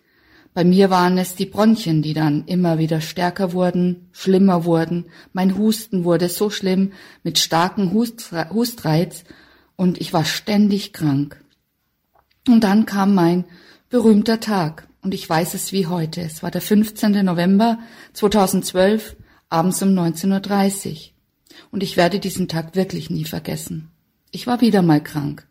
Bei 0.54 0.64
mir 0.64 0.90
waren 0.90 1.18
es 1.18 1.36
die 1.36 1.46
Bronchien, 1.46 2.02
die 2.02 2.14
dann 2.14 2.46
immer 2.46 2.78
wieder 2.78 3.02
stärker 3.02 3.52
wurden, 3.52 4.08
schlimmer 4.14 4.64
wurden. 4.64 5.06
Mein 5.34 5.58
Husten 5.58 6.06
wurde 6.06 6.30
so 6.30 6.50
schlimm 6.50 6.94
mit 7.24 7.40
starkem 7.40 7.92
Hustreiz 7.94 9.26
und 9.76 10.00
ich 10.00 10.14
war 10.14 10.24
ständig 10.24 10.94
krank. 10.94 11.44
Und 12.48 12.64
dann 12.64 12.86
kam 12.86 13.14
mein 13.14 13.44
berühmter 13.90 14.40
Tag 14.40 14.88
und 15.06 15.14
ich 15.14 15.30
weiß 15.30 15.54
es 15.54 15.72
wie 15.72 15.86
heute. 15.86 16.22
Es 16.22 16.42
war 16.42 16.50
der 16.50 16.62
15. 16.62 17.24
November 17.24 17.78
2012, 18.14 19.16
abends 19.50 19.84
um 19.84 19.90
19.30 19.90 20.90
Uhr. 20.90 20.98
Und 21.70 21.84
ich 21.84 21.96
werde 21.96 22.20
diesen 22.20 22.48
Tag 22.48 22.76
wirklich 22.76 23.12
nie 23.12 23.24
vergessen. 23.24 23.92
Ich 24.32 24.48
war 24.48 24.62
wieder 24.62 24.82
mal 24.82 25.04
krank. 25.04 25.48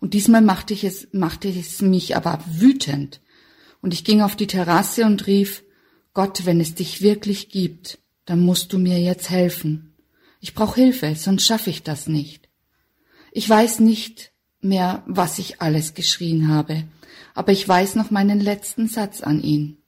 Und 0.00 0.14
diesmal 0.14 0.42
machte 0.42 0.74
ich 0.74 0.82
es, 0.82 1.06
machte 1.12 1.48
es 1.48 1.80
mich 1.80 2.16
aber 2.16 2.40
wütend 2.50 3.20
und 3.82 3.94
ich 3.94 4.02
ging 4.02 4.20
auf 4.20 4.34
die 4.34 4.48
Terrasse 4.48 5.04
und 5.06 5.28
rief, 5.28 5.62
Gott, 6.12 6.44
wenn 6.44 6.60
es 6.60 6.74
dich 6.74 7.00
wirklich 7.00 7.50
gibt, 7.50 8.00
dann 8.24 8.40
musst 8.40 8.72
du 8.72 8.78
mir 8.78 8.98
jetzt 8.98 9.30
helfen. 9.30 9.94
Ich 10.40 10.54
brauche 10.54 10.80
Hilfe, 10.80 11.14
sonst 11.14 11.46
schaffe 11.46 11.70
ich 11.70 11.84
das 11.84 12.08
nicht. 12.08 12.48
Ich 13.30 13.48
weiß 13.48 13.78
nicht 13.78 14.32
mehr, 14.60 15.02
was 15.06 15.38
ich 15.38 15.60
alles 15.60 15.94
geschrien 15.94 16.48
habe, 16.48 16.84
aber 17.34 17.52
ich 17.52 17.66
weiß 17.66 17.94
noch 17.94 18.10
meinen 18.10 18.40
letzten 18.40 18.88
Satz 18.88 19.20
an 19.20 19.42
ihn. 19.42 19.78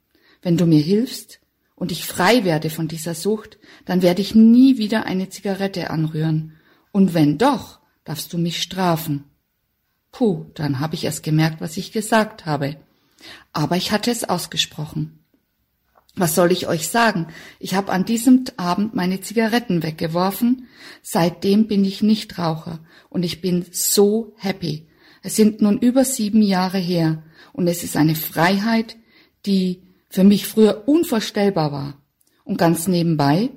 Wenn 0.41 0.57
du 0.57 0.65
mir 0.65 0.79
hilfst 0.79 1.39
und 1.75 1.91
ich 1.91 2.05
frei 2.05 2.43
werde 2.43 2.69
von 2.69 2.87
dieser 2.87 3.13
Sucht, 3.13 3.57
dann 3.85 4.01
werde 4.01 4.21
ich 4.21 4.35
nie 4.35 4.77
wieder 4.77 5.05
eine 5.05 5.29
Zigarette 5.29 5.89
anrühren. 5.89 6.57
Und 6.91 7.13
wenn 7.13 7.37
doch, 7.37 7.79
darfst 8.03 8.33
du 8.33 8.37
mich 8.37 8.61
strafen. 8.61 9.25
Puh, 10.11 10.45
dann 10.53 10.79
habe 10.79 10.95
ich 10.95 11.05
erst 11.05 11.23
gemerkt, 11.23 11.61
was 11.61 11.77
ich 11.77 11.91
gesagt 11.91 12.45
habe. 12.45 12.77
Aber 13.53 13.77
ich 13.77 13.91
hatte 13.91 14.11
es 14.11 14.23
ausgesprochen. 14.23 15.20
Was 16.15 16.35
soll 16.35 16.51
ich 16.51 16.67
euch 16.67 16.89
sagen? 16.89 17.27
Ich 17.59 17.73
habe 17.73 17.91
an 17.91 18.05
diesem 18.05 18.43
Abend 18.57 18.93
meine 18.93 19.21
Zigaretten 19.21 19.81
weggeworfen. 19.81 20.67
Seitdem 21.01 21.67
bin 21.67 21.85
ich 21.85 22.03
nicht 22.03 22.37
Raucher 22.37 22.79
und 23.09 23.23
ich 23.23 23.41
bin 23.41 23.65
so 23.71 24.33
happy. 24.37 24.87
Es 25.23 25.35
sind 25.35 25.61
nun 25.61 25.77
über 25.77 26.03
sieben 26.03 26.41
Jahre 26.41 26.79
her 26.79 27.23
und 27.53 27.67
es 27.67 27.83
ist 27.83 27.95
eine 27.95 28.15
Freiheit, 28.15 28.97
die 29.45 29.83
für 30.09 30.23
mich 30.23 30.47
früher 30.47 30.87
unvorstellbar 30.87 31.71
war. 31.71 32.01
Und 32.43 32.57
ganz 32.57 32.87
nebenbei, 32.87 33.51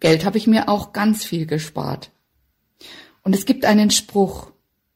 Geld 0.00 0.24
habe 0.24 0.38
ich 0.38 0.46
mir 0.46 0.68
auch 0.68 0.92
ganz 0.92 1.24
viel 1.24 1.46
gespart. 1.46 2.10
Und 3.22 3.34
es 3.34 3.44
gibt 3.44 3.64
einen 3.64 3.90
Spruch, 3.90 4.52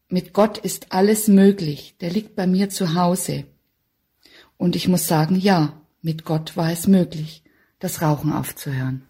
mit 0.08 0.32
Gott 0.32 0.58
ist 0.58 0.92
alles 0.92 1.28
möglich, 1.28 1.96
der 2.00 2.10
liegt 2.10 2.36
bei 2.36 2.46
mir 2.46 2.70
zu 2.70 2.94
Hause. 2.94 3.44
Und 4.56 4.76
ich 4.76 4.88
muss 4.88 5.06
sagen, 5.06 5.36
ja, 5.36 5.80
mit 6.04 6.26
Gott 6.26 6.54
war 6.54 6.70
es 6.70 6.86
möglich, 6.86 7.42
das 7.78 8.02
Rauchen 8.02 8.30
aufzuhören. 8.30 9.06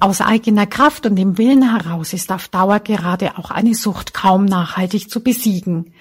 Aus 0.00 0.20
eigener 0.20 0.66
Kraft 0.66 1.06
und 1.06 1.16
dem 1.16 1.38
Willen 1.38 1.74
heraus 1.74 2.12
ist 2.12 2.30
auf 2.30 2.46
Dauer 2.46 2.78
gerade 2.78 3.36
auch 3.36 3.50
eine 3.50 3.74
Sucht 3.74 4.14
kaum 4.14 4.44
nachhaltig 4.44 5.10
zu 5.10 5.20
besiegen. 5.20 5.92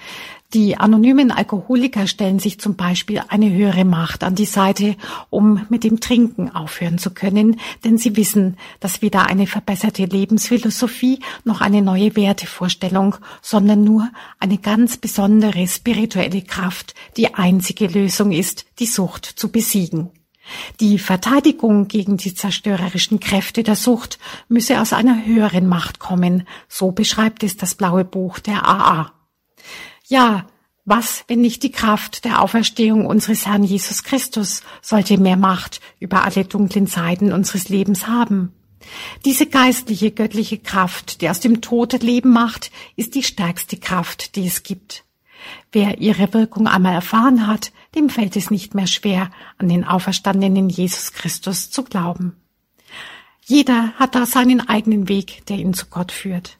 Die 0.53 0.77
anonymen 0.77 1.31
Alkoholiker 1.31 2.05
stellen 2.05 2.37
sich 2.37 2.59
zum 2.59 2.75
Beispiel 2.75 3.21
eine 3.27 3.51
höhere 3.51 3.85
Macht 3.85 4.23
an 4.23 4.35
die 4.35 4.45
Seite, 4.45 4.95
um 5.31 5.65
mit 5.69 5.83
dem 5.83 5.99
Trinken 5.99 6.55
aufhören 6.55 6.99
zu 6.99 7.09
können, 7.09 7.59
denn 7.83 7.97
sie 7.97 8.15
wissen, 8.15 8.55
dass 8.79 9.01
weder 9.01 9.25
eine 9.25 9.47
verbesserte 9.47 10.05
Lebensphilosophie 10.05 11.19
noch 11.43 11.59
eine 11.59 11.81
neue 11.81 12.15
Wertevorstellung, 12.15 13.15
sondern 13.41 13.83
nur 13.83 14.09
eine 14.39 14.59
ganz 14.59 14.97
besondere 14.97 15.67
spirituelle 15.67 16.43
Kraft 16.43 16.93
die 17.17 17.33
einzige 17.33 17.87
Lösung 17.87 18.31
ist, 18.31 18.67
die 18.79 18.85
Sucht 18.85 19.25
zu 19.25 19.51
besiegen. 19.51 20.11
Die 20.79 20.99
Verteidigung 20.99 21.87
gegen 21.87 22.17
die 22.17 22.33
zerstörerischen 22.33 23.19
Kräfte 23.19 23.63
der 23.63 23.75
Sucht 23.75 24.19
müsse 24.47 24.81
aus 24.81 24.93
einer 24.93 25.25
höheren 25.25 25.67
Macht 25.67 25.99
kommen, 25.99 26.47
so 26.67 26.91
beschreibt 26.91 27.43
es 27.43 27.57
das 27.57 27.75
blaue 27.75 28.05
Buch 28.05 28.39
der 28.39 28.67
AA. 28.67 29.11
Ja, 30.07 30.47
was, 30.85 31.25
wenn 31.27 31.41
nicht 31.41 31.63
die 31.63 31.71
Kraft 31.71 32.23
der 32.23 32.41
Auferstehung 32.41 33.05
unseres 33.05 33.45
Herrn 33.45 33.63
Jesus 33.63 34.03
Christus 34.03 34.63
sollte 34.81 35.17
mehr 35.17 35.35
Macht 35.35 35.81
über 35.99 36.23
alle 36.23 36.45
dunklen 36.45 36.87
Seiten 36.87 37.33
unseres 37.33 37.67
Lebens 37.67 38.07
haben? 38.07 38.53
Diese 39.25 39.47
geistliche, 39.47 40.11
göttliche 40.11 40.59
Kraft, 40.59 41.19
die 41.21 41.29
aus 41.29 41.41
dem 41.41 41.59
Tod 41.59 42.01
Leben 42.03 42.29
macht, 42.29 42.71
ist 42.95 43.15
die 43.15 43.23
stärkste 43.23 43.77
Kraft, 43.77 44.35
die 44.37 44.47
es 44.47 44.63
gibt. 44.63 45.03
Wer 45.71 45.99
ihre 45.99 46.33
Wirkung 46.33 46.67
einmal 46.67 46.93
erfahren 46.93 47.47
hat, 47.47 47.71
dem 47.95 48.09
fällt 48.09 48.35
es 48.35 48.51
nicht 48.51 48.75
mehr 48.75 48.87
schwer, 48.87 49.31
an 49.57 49.69
den 49.69 49.83
auferstandenen 49.83 50.69
Jesus 50.69 51.13
Christus 51.13 51.69
zu 51.69 51.83
glauben. 51.83 52.35
Jeder 53.45 53.93
hat 53.93 54.15
da 54.15 54.25
seinen 54.25 54.67
eigenen 54.67 55.07
Weg, 55.07 55.45
der 55.45 55.57
ihn 55.57 55.73
zu 55.73 55.85
Gott 55.85 56.11
führt. 56.11 56.57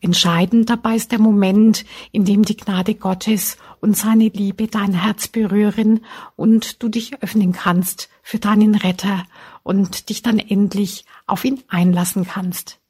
Entscheidend 0.00 0.68
dabei 0.68 0.96
ist 0.96 1.12
der 1.12 1.20
Moment, 1.20 1.84
in 2.10 2.24
dem 2.24 2.42
die 2.42 2.56
Gnade 2.56 2.96
Gottes 2.96 3.56
und 3.80 3.96
seine 3.96 4.28
Liebe 4.28 4.66
dein 4.66 4.94
Herz 4.94 5.28
berühren 5.28 6.04
und 6.34 6.82
du 6.82 6.88
dich 6.88 7.22
öffnen 7.22 7.52
kannst 7.52 8.08
für 8.20 8.40
deinen 8.40 8.74
Retter 8.74 9.24
und 9.62 10.08
dich 10.08 10.22
dann 10.22 10.40
endlich 10.40 11.04
auf 11.28 11.44
ihn 11.44 11.62
einlassen 11.68 12.26
kannst. 12.26 12.81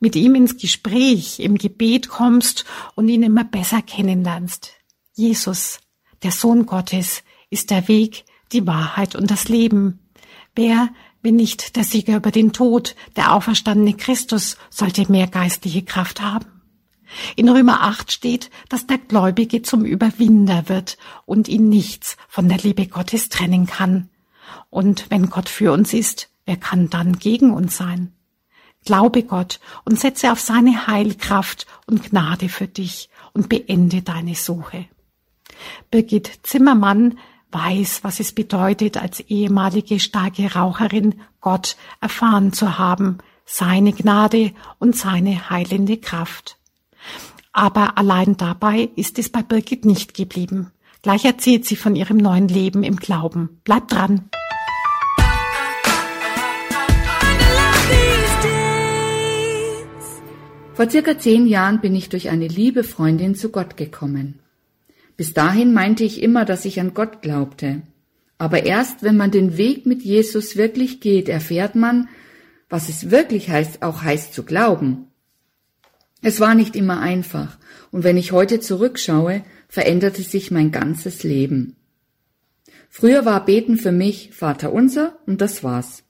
Mit 0.00 0.16
ihm 0.16 0.34
ins 0.34 0.56
Gespräch, 0.56 1.40
im 1.40 1.56
Gebet 1.56 2.08
kommst 2.08 2.64
und 2.94 3.08
ihn 3.08 3.22
immer 3.22 3.44
besser 3.44 3.82
kennenlernst. 3.82 4.72
Jesus, 5.14 5.80
der 6.22 6.30
Sohn 6.30 6.66
Gottes, 6.66 7.22
ist 7.50 7.70
der 7.70 7.88
Weg, 7.88 8.24
die 8.52 8.66
Wahrheit 8.66 9.14
und 9.14 9.30
das 9.30 9.48
Leben. 9.48 10.00
Wer 10.54 10.90
bin 11.22 11.36
nicht 11.36 11.76
der 11.76 11.84
Sieger 11.84 12.16
über 12.16 12.30
den 12.30 12.52
Tod, 12.52 12.94
der 13.16 13.34
auferstandene 13.34 13.94
Christus 13.94 14.56
sollte 14.70 15.10
mehr 15.10 15.26
geistliche 15.26 15.82
Kraft 15.82 16.20
haben. 16.20 16.46
In 17.36 17.48
Römer 17.48 17.82
8 17.82 18.12
steht, 18.12 18.50
dass 18.68 18.86
der 18.86 18.98
Gläubige 18.98 19.62
zum 19.62 19.84
Überwinder 19.84 20.68
wird 20.68 20.98
und 21.24 21.48
ihn 21.48 21.68
nichts 21.68 22.16
von 22.28 22.48
der 22.48 22.58
Liebe 22.58 22.86
Gottes 22.86 23.28
trennen 23.28 23.66
kann. 23.66 24.08
Und 24.70 25.06
wenn 25.10 25.30
Gott 25.30 25.48
für 25.48 25.72
uns 25.72 25.92
ist, 25.92 26.30
wer 26.44 26.56
kann 26.56 26.90
dann 26.90 27.18
gegen 27.18 27.52
uns 27.52 27.76
sein? 27.76 28.12
Glaube 28.86 29.24
Gott 29.24 29.60
und 29.84 30.00
setze 30.00 30.32
auf 30.32 30.40
seine 30.40 30.86
Heilkraft 30.86 31.66
und 31.86 32.08
Gnade 32.08 32.48
für 32.48 32.68
dich 32.68 33.10
und 33.34 33.50
beende 33.50 34.00
deine 34.00 34.34
Suche. 34.34 34.86
Birgit 35.90 36.30
Zimmermann 36.44 37.18
weiß, 37.50 38.00
was 38.02 38.20
es 38.20 38.32
bedeutet, 38.32 38.96
als 38.96 39.20
ehemalige 39.20 40.00
starke 40.00 40.54
Raucherin 40.54 41.20
Gott 41.40 41.76
erfahren 42.00 42.52
zu 42.52 42.78
haben, 42.78 43.18
seine 43.44 43.92
Gnade 43.92 44.52
und 44.78 44.96
seine 44.96 45.50
heilende 45.50 45.98
Kraft. 45.98 46.56
Aber 47.52 47.98
allein 47.98 48.36
dabei 48.36 48.90
ist 48.96 49.18
es 49.18 49.30
bei 49.30 49.42
Birgit 49.42 49.84
nicht 49.84 50.14
geblieben. 50.14 50.72
Gleich 51.02 51.24
erzählt 51.24 51.64
sie 51.64 51.76
von 51.76 51.96
ihrem 51.96 52.18
neuen 52.18 52.48
Leben 52.48 52.82
im 52.82 52.96
Glauben. 52.96 53.60
Bleibt 53.64 53.92
dran! 53.92 54.28
Vor 60.76 60.90
circa 60.90 61.18
zehn 61.18 61.46
Jahren 61.46 61.80
bin 61.80 61.94
ich 61.94 62.10
durch 62.10 62.28
eine 62.28 62.48
liebe 62.48 62.84
Freundin 62.84 63.34
zu 63.34 63.48
Gott 63.48 63.78
gekommen. 63.78 64.40
Bis 65.16 65.32
dahin 65.32 65.72
meinte 65.72 66.04
ich 66.04 66.22
immer, 66.22 66.44
dass 66.44 66.66
ich 66.66 66.80
an 66.80 66.92
Gott 66.92 67.22
glaubte. 67.22 67.80
Aber 68.36 68.66
erst 68.66 69.02
wenn 69.02 69.16
man 69.16 69.30
den 69.30 69.56
Weg 69.56 69.86
mit 69.86 70.02
Jesus 70.02 70.58
wirklich 70.58 71.00
geht, 71.00 71.30
erfährt 71.30 71.76
man, 71.76 72.10
was 72.68 72.90
es 72.90 73.10
wirklich 73.10 73.48
heißt, 73.48 73.80
auch 73.80 74.02
heißt 74.02 74.34
zu 74.34 74.42
glauben. 74.42 75.06
Es 76.20 76.40
war 76.40 76.54
nicht 76.54 76.76
immer 76.76 77.00
einfach, 77.00 77.56
und 77.90 78.04
wenn 78.04 78.18
ich 78.18 78.32
heute 78.32 78.60
zurückschaue, 78.60 79.44
veränderte 79.68 80.20
sich 80.20 80.50
mein 80.50 80.72
ganzes 80.72 81.22
Leben. 81.22 81.76
Früher 82.90 83.24
war 83.24 83.46
Beten 83.46 83.78
für 83.78 83.92
mich 83.92 84.32
Vater 84.34 84.74
unser 84.74 85.18
und 85.24 85.40
das 85.40 85.64
war's. 85.64 86.02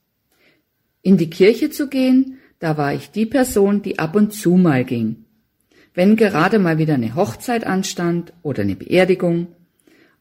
In 1.03 1.19
die 1.19 1.31
Kirche 1.31 1.71
zu 1.71 1.89
gehen, 1.89 2.39
da 2.59 2.77
war 2.77 2.95
ich 2.95 3.11
die 3.11 3.27
Person, 3.27 3.83
die 3.83 3.99
ab 3.99 4.15
und 4.17 4.33
zu 4.33 4.55
mal 4.55 4.85
ging 4.85 5.27
wenn 5.97 6.15
gerade 6.15 6.59
mal 6.61 6.79
wieder 6.79 6.95
eine 6.95 7.17
Hochzeit 7.17 7.67
anstand 7.67 8.33
oder 8.43 8.63
eine 8.63 8.77
Beerdigung 8.77 9.49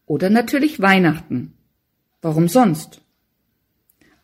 oder 0.06 0.30
natürlich 0.30 0.80
Weihnachten. 0.80 1.52
Warum 2.22 2.48
sonst? 2.48 3.02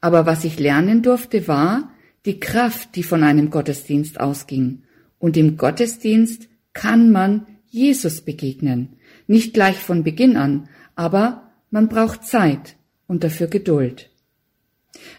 Aber 0.00 0.26
was 0.26 0.44
ich 0.44 0.58
lernen 0.58 1.02
durfte, 1.02 1.46
war 1.46 1.90
die 2.24 2.40
Kraft, 2.40 2.96
die 2.96 3.02
von 3.02 3.22
einem 3.22 3.50
Gottesdienst 3.50 4.18
ausging. 4.18 4.82
Und 5.18 5.36
im 5.36 5.58
Gottesdienst 5.58 6.48
kann 6.72 7.12
man 7.12 7.46
Jesus 7.68 8.22
begegnen. 8.22 8.96
Nicht 9.26 9.52
gleich 9.52 9.76
von 9.76 10.02
Beginn 10.02 10.36
an, 10.36 10.68
aber 10.96 11.52
man 11.70 11.88
braucht 11.88 12.24
Zeit 12.24 12.76
und 13.06 13.24
dafür 13.24 13.48
Geduld. 13.48 14.08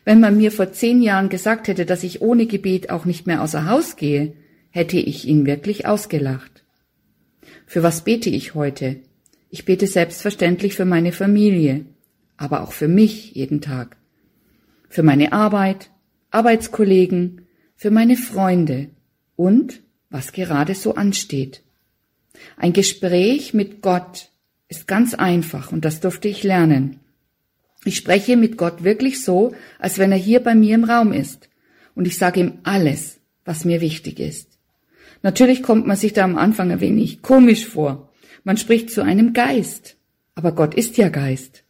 Wenn 0.05 0.19
man 0.19 0.37
mir 0.37 0.51
vor 0.51 0.71
zehn 0.71 1.01
Jahren 1.01 1.29
gesagt 1.29 1.67
hätte, 1.67 1.85
dass 1.85 2.03
ich 2.03 2.21
ohne 2.21 2.45
Gebet 2.45 2.89
auch 2.89 3.05
nicht 3.05 3.27
mehr 3.27 3.41
außer 3.41 3.69
Haus 3.69 3.95
gehe, 3.95 4.33
hätte 4.69 4.97
ich 4.97 5.27
ihn 5.27 5.45
wirklich 5.45 5.85
ausgelacht. 5.85 6.63
Für 7.65 7.83
was 7.83 8.03
bete 8.03 8.29
ich 8.29 8.55
heute? 8.55 8.97
Ich 9.49 9.65
bete 9.65 9.87
selbstverständlich 9.87 10.75
für 10.75 10.85
meine 10.85 11.11
Familie, 11.11 11.85
aber 12.37 12.61
auch 12.61 12.71
für 12.71 12.87
mich 12.87 13.33
jeden 13.35 13.61
Tag. 13.61 13.97
Für 14.89 15.03
meine 15.03 15.31
Arbeit, 15.31 15.91
Arbeitskollegen, 16.31 17.41
für 17.75 17.91
meine 17.91 18.17
Freunde 18.17 18.89
und 19.35 19.81
was 20.09 20.31
gerade 20.31 20.75
so 20.75 20.95
ansteht. 20.95 21.63
Ein 22.57 22.73
Gespräch 22.73 23.53
mit 23.53 23.81
Gott 23.81 24.29
ist 24.67 24.87
ganz 24.87 25.13
einfach 25.13 25.71
und 25.71 25.85
das 25.85 25.99
durfte 25.99 26.27
ich 26.27 26.43
lernen. 26.43 26.99
Ich 27.85 27.97
spreche 27.97 28.37
mit 28.37 28.57
Gott 28.57 28.83
wirklich 28.83 29.23
so, 29.23 29.53
als 29.79 29.97
wenn 29.97 30.11
er 30.11 30.17
hier 30.17 30.39
bei 30.39 30.55
mir 30.55 30.75
im 30.75 30.83
Raum 30.83 31.11
ist. 31.11 31.49
Und 31.95 32.07
ich 32.07 32.17
sage 32.17 32.39
ihm 32.39 32.59
alles, 32.63 33.19
was 33.45 33.65
mir 33.65 33.81
wichtig 33.81 34.19
ist. 34.19 34.57
Natürlich 35.21 35.63
kommt 35.63 35.87
man 35.87 35.97
sich 35.97 36.13
da 36.13 36.23
am 36.23 36.37
Anfang 36.37 36.71
ein 36.71 36.81
wenig 36.81 37.21
komisch 37.21 37.65
vor. 37.65 38.09
Man 38.43 38.57
spricht 38.57 38.89
zu 38.89 39.01
einem 39.01 39.33
Geist. 39.33 39.97
Aber 40.35 40.53
Gott 40.53 40.73
ist 40.73 40.97
ja 40.97 41.09
Geist. 41.09 41.63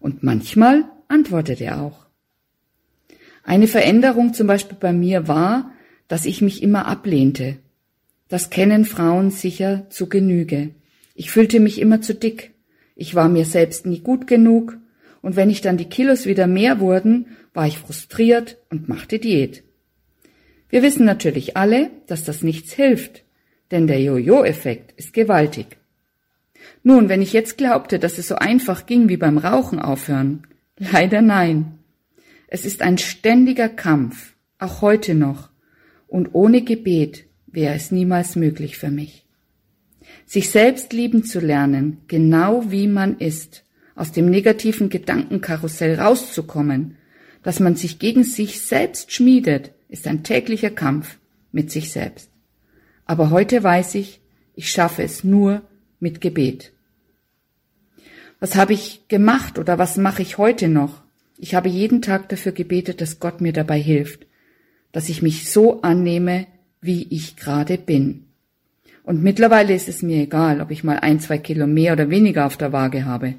Und 0.00 0.22
manchmal 0.22 0.84
antwortet 1.08 1.60
er 1.60 1.80
auch. 1.80 2.06
Eine 3.42 3.68
Veränderung 3.68 4.34
zum 4.34 4.46
Beispiel 4.46 4.76
bei 4.78 4.92
mir 4.92 5.28
war, 5.28 5.72
dass 6.08 6.26
ich 6.26 6.42
mich 6.42 6.62
immer 6.62 6.86
ablehnte. 6.86 7.58
Das 8.28 8.50
kennen 8.50 8.84
Frauen 8.84 9.30
sicher 9.30 9.86
zu 9.90 10.08
Genüge. 10.08 10.70
Ich 11.14 11.30
fühlte 11.30 11.60
mich 11.60 11.80
immer 11.80 12.00
zu 12.00 12.14
dick. 12.14 12.54
Ich 12.96 13.14
war 13.14 13.28
mir 13.28 13.44
selbst 13.44 13.86
nie 13.86 14.00
gut 14.00 14.26
genug. 14.26 14.76
Und 15.24 15.36
wenn 15.36 15.48
ich 15.48 15.62
dann 15.62 15.78
die 15.78 15.88
Kilos 15.88 16.26
wieder 16.26 16.46
mehr 16.46 16.80
wurden, 16.80 17.28
war 17.54 17.66
ich 17.66 17.78
frustriert 17.78 18.58
und 18.68 18.90
machte 18.90 19.18
Diät. 19.18 19.64
Wir 20.68 20.82
wissen 20.82 21.06
natürlich 21.06 21.56
alle, 21.56 21.88
dass 22.06 22.24
das 22.24 22.42
nichts 22.42 22.74
hilft, 22.74 23.24
denn 23.70 23.86
der 23.86 24.02
Jojo-Effekt 24.02 24.92
ist 24.98 25.14
gewaltig. 25.14 25.78
Nun, 26.82 27.08
wenn 27.08 27.22
ich 27.22 27.32
jetzt 27.32 27.56
glaubte, 27.56 27.98
dass 27.98 28.18
es 28.18 28.28
so 28.28 28.34
einfach 28.34 28.84
ging 28.84 29.08
wie 29.08 29.16
beim 29.16 29.38
Rauchen 29.38 29.78
aufhören, 29.78 30.46
leider 30.76 31.22
nein. 31.22 31.78
Es 32.46 32.66
ist 32.66 32.82
ein 32.82 32.98
ständiger 32.98 33.70
Kampf, 33.70 34.34
auch 34.58 34.82
heute 34.82 35.14
noch, 35.14 35.48
und 36.06 36.34
ohne 36.34 36.60
Gebet 36.60 37.24
wäre 37.46 37.74
es 37.74 37.90
niemals 37.90 38.36
möglich 38.36 38.76
für 38.76 38.90
mich. 38.90 39.24
Sich 40.26 40.50
selbst 40.50 40.92
lieben 40.92 41.24
zu 41.24 41.40
lernen, 41.40 42.02
genau 42.08 42.70
wie 42.70 42.88
man 42.88 43.16
ist, 43.16 43.63
aus 43.94 44.12
dem 44.12 44.26
negativen 44.26 44.88
Gedankenkarussell 44.88 45.98
rauszukommen, 46.00 46.96
dass 47.42 47.60
man 47.60 47.76
sich 47.76 47.98
gegen 47.98 48.24
sich 48.24 48.60
selbst 48.60 49.12
schmiedet, 49.12 49.72
ist 49.88 50.06
ein 50.06 50.22
täglicher 50.24 50.70
Kampf 50.70 51.18
mit 51.52 51.70
sich 51.70 51.92
selbst. 51.92 52.30
Aber 53.06 53.30
heute 53.30 53.62
weiß 53.62 53.94
ich, 53.96 54.20
ich 54.54 54.70
schaffe 54.70 55.02
es 55.02 55.24
nur 55.24 55.62
mit 56.00 56.20
Gebet. 56.20 56.72
Was 58.40 58.56
habe 58.56 58.72
ich 58.72 59.06
gemacht 59.08 59.58
oder 59.58 59.78
was 59.78 59.96
mache 59.96 60.22
ich 60.22 60.38
heute 60.38 60.68
noch? 60.68 61.02
Ich 61.38 61.54
habe 61.54 61.68
jeden 61.68 62.02
Tag 62.02 62.28
dafür 62.28 62.52
gebetet, 62.52 63.00
dass 63.00 63.20
Gott 63.20 63.40
mir 63.40 63.52
dabei 63.52 63.80
hilft, 63.80 64.26
dass 64.92 65.08
ich 65.08 65.22
mich 65.22 65.50
so 65.50 65.82
annehme, 65.82 66.46
wie 66.80 67.06
ich 67.10 67.36
gerade 67.36 67.78
bin. 67.78 68.26
Und 69.02 69.22
mittlerweile 69.22 69.74
ist 69.74 69.88
es 69.88 70.02
mir 70.02 70.22
egal, 70.22 70.60
ob 70.60 70.70
ich 70.70 70.84
mal 70.84 70.98
ein, 70.98 71.20
zwei 71.20 71.38
Kilo 71.38 71.66
mehr 71.66 71.92
oder 71.92 72.10
weniger 72.10 72.46
auf 72.46 72.56
der 72.56 72.72
Waage 72.72 73.04
habe. 73.04 73.34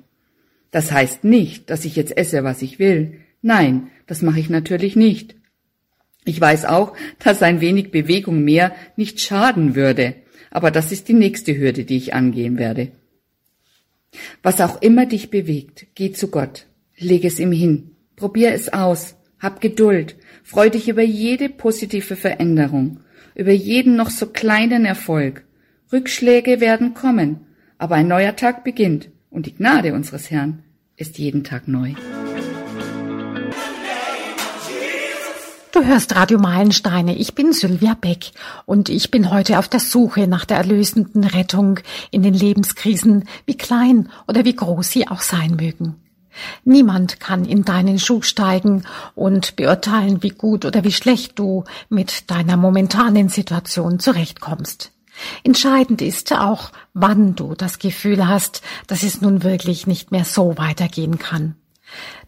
Das 0.72 0.92
heißt 0.92 1.24
nicht, 1.24 1.70
dass 1.70 1.86
ich 1.86 1.96
jetzt 1.96 2.18
esse, 2.18 2.44
was 2.44 2.62
ich 2.62 2.80
will. 2.80 3.20
Nein, 3.42 3.88
das 4.08 4.22
mache 4.22 4.40
ich 4.40 4.50
natürlich 4.50 4.96
nicht. 4.96 5.36
Ich 6.26 6.42
weiß 6.42 6.66
auch, 6.66 6.94
dass 7.20 7.44
ein 7.44 7.62
wenig 7.62 7.92
Bewegung 7.92 8.44
mehr 8.44 8.76
nicht 8.98 9.22
schaden 9.22 9.76
würde, 9.76 10.16
aber 10.50 10.72
das 10.72 10.92
ist 10.92 11.08
die 11.08 11.14
nächste 11.14 11.56
Hürde, 11.58 11.86
die 11.86 11.98
ich 11.98 12.14
angehen 12.14 12.58
werde. 12.58 12.92
Was 14.42 14.62
auch 14.62 14.82
immer 14.82 15.06
dich 15.06 15.30
bewegt, 15.30 15.88
geh 15.94 16.12
zu 16.12 16.30
Gott, 16.30 16.66
leg 16.98 17.26
es 17.26 17.40
ihm 17.40 17.52
hin, 17.52 17.92
probier 18.16 18.54
es 18.54 18.74
aus, 18.74 19.16
hab 19.40 19.62
Geduld, 19.62 20.16
freu 20.44 20.70
dich 20.70 20.90
über 20.90 21.04
jede 21.04 21.50
positive 21.50 22.16
Veränderung, 22.16 23.02
über 23.36 23.52
jeden 23.52 23.96
noch 23.96 24.10
so 24.10 24.28
kleinen 24.28 24.86
Erfolg. 24.86 25.46
Rückschläge 25.92 26.60
werden 26.60 26.96
kommen, 26.96 27.42
aber 27.78 27.96
ein 27.96 28.08
neuer 28.08 28.36
Tag 28.36 28.64
beginnt 28.64 29.10
und 29.30 29.46
die 29.46 29.54
Gnade 29.54 29.94
unseres 29.94 30.32
Herrn 30.32 30.64
ist 30.98 31.18
jeden 31.18 31.44
Tag 31.44 31.68
neu. 31.68 31.94
Du 35.72 35.84
hörst 35.84 36.16
Radio 36.16 36.40
Meilensteine. 36.40 37.18
Ich 37.18 37.36
bin 37.36 37.52
Sylvia 37.52 37.96
Beck 38.00 38.32
und 38.66 38.88
ich 38.88 39.12
bin 39.12 39.30
heute 39.30 39.60
auf 39.60 39.68
der 39.68 39.82
Suche 39.82 40.26
nach 40.26 40.46
der 40.46 40.58
erlösenden 40.58 41.26
Rettung 41.26 41.82
in 42.12 42.24
den 42.24 42.34
Lebenskrisen, 42.34 43.26
wie 43.46 43.58
klein 43.58 44.10
oder 44.26 44.46
wie 44.46 44.56
groß 44.56 44.90
sie 44.90 45.08
auch 45.10 45.20
sein 45.20 45.58
mögen. 45.58 45.96
Niemand 46.64 47.20
kann 47.20 47.44
in 47.44 47.66
deinen 47.66 48.00
Schuh 48.00 48.22
steigen 48.22 48.84
und 49.16 49.58
beurteilen, 49.58 50.24
wie 50.24 50.30
gut 50.30 50.64
oder 50.64 50.86
wie 50.86 50.94
schlecht 50.94 51.38
du 51.40 51.66
mit 51.90 52.32
deiner 52.32 52.56
momentanen 52.56 53.28
Situation 53.28 54.00
zurechtkommst. 54.00 54.95
Entscheidend 55.44 56.02
ist 56.02 56.34
auch, 56.34 56.72
wann 56.94 57.36
du 57.36 57.56
das 57.56 57.80
Gefühl 57.80 58.28
hast, 58.28 58.62
dass 58.88 59.04
es 59.04 59.22
nun 59.22 59.44
wirklich 59.44 59.88
nicht 59.88 60.12
mehr 60.12 60.26
so 60.26 60.58
weitergehen 60.58 61.20
kann. 61.20 61.56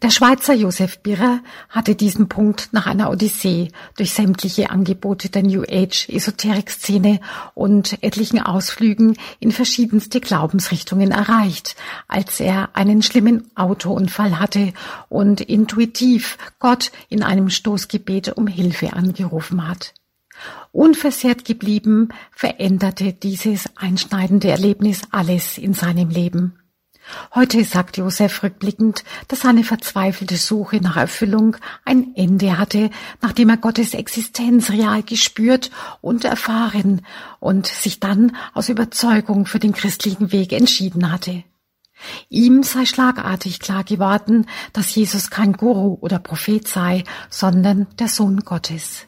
Der 0.02 0.12
Schweizer 0.12 0.54
Josef 0.54 1.00
Birrer 1.00 1.42
hatte 1.70 1.96
diesen 1.96 2.30
Punkt 2.30 2.70
nach 2.72 2.86
einer 2.86 3.10
Odyssee 3.10 3.70
durch 3.98 4.14
sämtliche 4.14 4.70
Angebote 4.70 5.30
der 5.30 5.44
New 5.44 5.64
Age 5.64 6.08
Esoterik-Szene 6.10 7.20
und 7.56 8.02
etlichen 8.04 8.40
Ausflügen 8.40 9.18
in 9.40 9.52
verschiedenste 9.52 10.22
Glaubensrichtungen 10.22 11.12
erreicht, 11.12 11.76
als 12.08 12.40
er 12.40 12.76
einen 12.76 13.02
schlimmen 13.02 13.50
Autounfall 13.56 14.40
hatte 14.40 14.74
und 15.10 15.42
intuitiv 15.42 16.38
Gott 16.60 16.92
in 17.10 17.24
einem 17.24 17.50
Stoßgebet 17.50 18.38
um 18.38 18.46
Hilfe 18.48 18.94
angerufen 18.94 19.68
hat. 19.68 19.94
Unversehrt 20.78 21.44
geblieben 21.44 22.10
veränderte 22.32 23.12
dieses 23.12 23.66
einschneidende 23.78 24.50
Erlebnis 24.52 25.02
alles 25.10 25.58
in 25.58 25.74
seinem 25.74 26.10
Leben. 26.12 26.60
Heute 27.34 27.64
sagt 27.64 27.98
Josef 27.98 28.44
rückblickend, 28.44 29.04
dass 29.28 29.40
seine 29.40 29.64
verzweifelte 29.64 30.38
Suche 30.38 30.78
nach 30.78 30.96
Erfüllung 30.96 31.58
ein 31.84 32.14
Ende 32.16 32.60
hatte, 32.60 32.92
nachdem 33.24 33.50
er 33.50 33.58
Gottes 33.58 33.96
Existenz 33.96 34.70
real 34.70 35.02
gespürt 35.02 35.72
und 36.02 36.26
erfahren 36.26 37.02
und 37.40 37.66
sich 37.66 38.00
dann 38.00 38.36
aus 38.54 38.70
Überzeugung 38.70 39.48
für 39.48 39.58
den 39.58 39.74
christlichen 39.74 40.32
Weg 40.32 40.54
entschieden 40.54 41.12
hatte. 41.12 41.44
Ihm 42.30 42.62
sei 42.62 42.86
schlagartig 42.86 43.62
klar 43.62 43.84
geworden, 43.84 44.46
dass 44.74 44.94
Jesus 44.94 45.32
kein 45.32 45.54
Guru 45.54 45.98
oder 46.02 46.20
Prophet 46.20 46.68
sei, 46.68 47.04
sondern 47.32 47.88
der 47.98 48.10
Sohn 48.10 48.42
Gottes. 48.42 49.07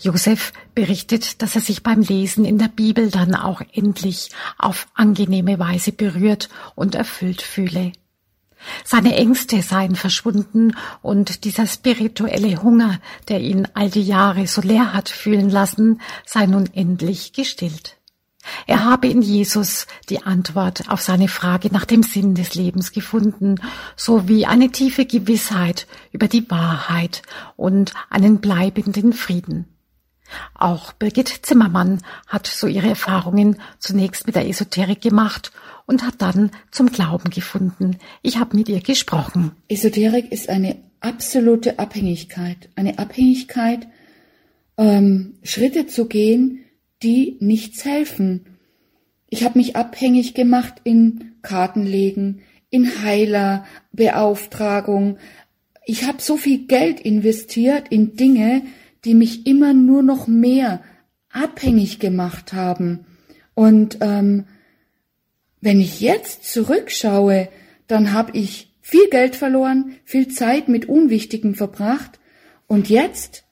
Josef 0.00 0.52
berichtet, 0.74 1.42
dass 1.42 1.54
er 1.54 1.60
sich 1.60 1.82
beim 1.82 2.00
Lesen 2.00 2.44
in 2.44 2.58
der 2.58 2.68
Bibel 2.68 3.10
dann 3.10 3.34
auch 3.34 3.62
endlich 3.72 4.30
auf 4.58 4.86
angenehme 4.94 5.58
Weise 5.58 5.92
berührt 5.92 6.48
und 6.74 6.94
erfüllt 6.94 7.42
fühle. 7.42 7.92
Seine 8.84 9.14
Ängste 9.14 9.62
seien 9.62 9.96
verschwunden 9.96 10.76
und 11.02 11.44
dieser 11.44 11.66
spirituelle 11.66 12.62
Hunger, 12.62 13.00
der 13.28 13.40
ihn 13.40 13.68
all 13.74 13.90
die 13.90 14.02
Jahre 14.02 14.46
so 14.46 14.60
leer 14.60 14.92
hat 14.92 15.08
fühlen 15.08 15.50
lassen, 15.50 16.00
sei 16.24 16.46
nun 16.46 16.68
endlich 16.72 17.32
gestillt. 17.32 17.95
Er 18.66 18.84
habe 18.84 19.08
in 19.08 19.22
Jesus 19.22 19.86
die 20.08 20.22
Antwort 20.22 20.88
auf 20.88 21.00
seine 21.00 21.28
Frage 21.28 21.68
nach 21.72 21.84
dem 21.84 22.02
Sinn 22.02 22.34
des 22.34 22.54
Lebens 22.54 22.92
gefunden, 22.92 23.56
sowie 23.96 24.46
eine 24.46 24.70
tiefe 24.70 25.06
Gewissheit 25.06 25.86
über 26.12 26.28
die 26.28 26.50
Wahrheit 26.50 27.22
und 27.56 27.94
einen 28.10 28.40
bleibenden 28.40 29.12
Frieden. 29.12 29.66
Auch 30.54 30.92
Birgit 30.92 31.28
Zimmermann 31.42 32.02
hat 32.26 32.46
so 32.46 32.66
ihre 32.66 32.88
Erfahrungen 32.88 33.60
zunächst 33.78 34.26
mit 34.26 34.34
der 34.34 34.48
Esoterik 34.48 35.00
gemacht 35.00 35.52
und 35.86 36.02
hat 36.04 36.16
dann 36.18 36.50
zum 36.70 36.90
Glauben 36.90 37.30
gefunden. 37.30 37.98
Ich 38.22 38.38
habe 38.38 38.56
mit 38.56 38.68
ihr 38.68 38.80
gesprochen. 38.80 39.52
Esoterik 39.68 40.32
ist 40.32 40.48
eine 40.48 40.76
absolute 41.00 41.78
Abhängigkeit, 41.78 42.68
eine 42.74 42.98
Abhängigkeit, 42.98 43.86
ähm, 44.76 45.34
Schritte 45.42 45.86
zu 45.86 46.06
gehen, 46.06 46.65
die 47.02 47.36
nichts 47.40 47.84
helfen. 47.84 48.46
Ich 49.28 49.44
habe 49.44 49.58
mich 49.58 49.76
abhängig 49.76 50.34
gemacht 50.34 50.76
in 50.84 51.32
Kartenlegen, 51.42 52.40
in 52.70 53.02
Heilerbeauftragung. 53.02 55.18
Ich 55.84 56.04
habe 56.04 56.20
so 56.20 56.36
viel 56.36 56.66
Geld 56.66 57.00
investiert 57.00 57.88
in 57.90 58.16
Dinge, 58.16 58.62
die 59.04 59.14
mich 59.14 59.46
immer 59.46 59.72
nur 59.72 60.02
noch 60.02 60.26
mehr 60.26 60.82
abhängig 61.30 61.98
gemacht 61.98 62.52
haben. 62.52 63.06
Und 63.54 63.98
ähm, 64.00 64.44
wenn 65.60 65.80
ich 65.80 66.00
jetzt 66.00 66.44
zurückschaue, 66.44 67.48
dann 67.86 68.12
habe 68.12 68.36
ich 68.36 68.72
viel 68.80 69.08
Geld 69.10 69.36
verloren, 69.36 69.96
viel 70.04 70.28
Zeit 70.28 70.68
mit 70.68 70.88
Unwichtigem 70.88 71.54
verbracht 71.54 72.18
und 72.66 72.88
jetzt 72.88 73.45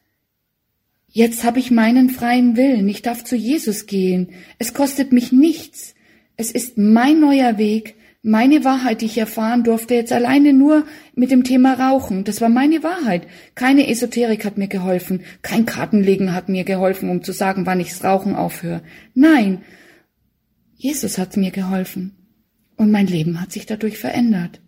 Jetzt 1.16 1.44
habe 1.44 1.61
ich 1.61 1.70
meinen 1.70 2.11
freien 2.11 2.57
Willen. 2.57 2.88
Ich 2.88 3.00
darf 3.00 3.22
zu 3.22 3.37
Jesus 3.37 3.87
gehen. 3.87 4.31
Es 4.59 4.74
kostet 4.74 5.12
mich 5.12 5.31
nichts. 5.31 5.94
Es 6.37 6.50
ist 6.50 6.77
mein 6.77 7.20
neuer 7.20 7.57
Weg, 7.57 7.94
meine 8.20 8.64
Wahrheit, 8.64 9.00
die 9.00 9.07
ich 9.07 9.16
erfahren 9.16 9.62
durfte, 9.62 9.94
jetzt 9.94 10.12
alleine 10.12 10.53
nur 10.53 10.85
mit 11.14 11.31
dem 11.31 11.44
Thema 11.44 11.74
Rauchen. 11.74 12.24
Das 12.24 12.40
war 12.40 12.48
meine 12.48 12.83
Wahrheit. 12.83 13.29
Keine 13.55 13.87
Esoterik 13.88 14.44
hat 14.44 14.59
mir 14.59 14.66
geholfen. 14.66 15.20
Kein 15.42 15.66
Kartenlegen 15.66 16.35
hat 16.35 16.48
mir 16.48 16.64
geholfen, 16.64 17.09
um 17.09 17.22
zu 17.22 17.31
sagen, 17.31 17.64
wann 17.64 17.79
ichs 17.79 18.03
Rauchen 18.03 18.35
aufhöre. 18.35 18.83
Nein. 19.14 19.62
Jesus 20.74 21.18
hat 21.18 21.37
mir 21.37 21.53
geholfen. 21.53 22.16
Und 22.74 22.90
mein 22.90 23.07
Leben 23.07 23.40
hat 23.40 23.53
sich 23.53 23.66
dadurch 23.66 23.98
verändert. 23.98 24.61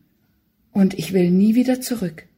Und 0.71 0.95
ich 0.95 1.13
will 1.13 1.33
nie 1.33 1.57
wieder 1.57 1.81
zurück. 1.81 2.29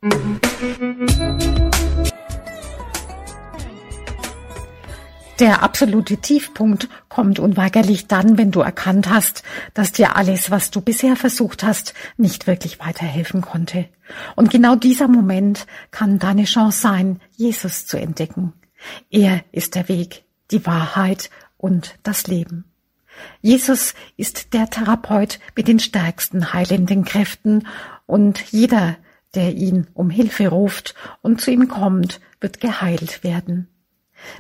Der 5.39 5.63
absolute 5.63 6.17
Tiefpunkt 6.17 6.89
kommt 7.09 7.39
unweigerlich 7.39 8.09
dann, 8.09 8.39
wenn 8.39 8.51
du 8.51 8.61
erkannt 8.61 9.09
hast, 9.09 9.45
dass 9.73 9.93
dir 9.93 10.17
alles, 10.17 10.51
was 10.51 10.73
du 10.73 10.81
bisher 10.81 11.15
versucht 11.15 11.63
hast, 11.63 11.95
nicht 12.17 12.49
wirklich 12.49 12.81
weiterhelfen 12.81 13.41
konnte. 13.41 13.89
Und 14.35 14.51
genau 14.51 14.75
dieser 14.75 15.07
Moment 15.07 15.69
kann 15.93 16.19
deine 16.19 16.43
Chance 16.43 16.81
sein, 16.81 17.21
Jesus 17.37 17.87
zu 17.87 18.01
entdecken. 18.01 18.53
Er 19.11 19.45
ist 19.53 19.77
der 19.77 19.89
Weg, 19.89 20.25
die 20.51 20.67
Wahrheit 20.67 21.31
und 21.57 21.95
das 22.03 22.27
Leben. 22.27 22.65
Jesus 23.41 23.95
ist 24.17 24.55
der 24.55 24.69
Therapeut 24.71 25.39
mit 25.55 25.69
den 25.69 25.79
stärksten 25.79 26.53
heilenden 26.53 27.05
Kräften 27.05 27.69
und 28.07 28.41
jeder, 28.51 28.97
der 29.37 29.55
ihn 29.55 29.87
um 29.95 30.11
Hilfe 30.11 30.49
ruft 30.49 30.97
und 31.23 31.41
zu 31.41 31.53
ihm 31.53 31.69
kommt, 31.69 32.21
wird 32.41 32.61
geheilt 32.61 33.23
werden. 33.23 33.69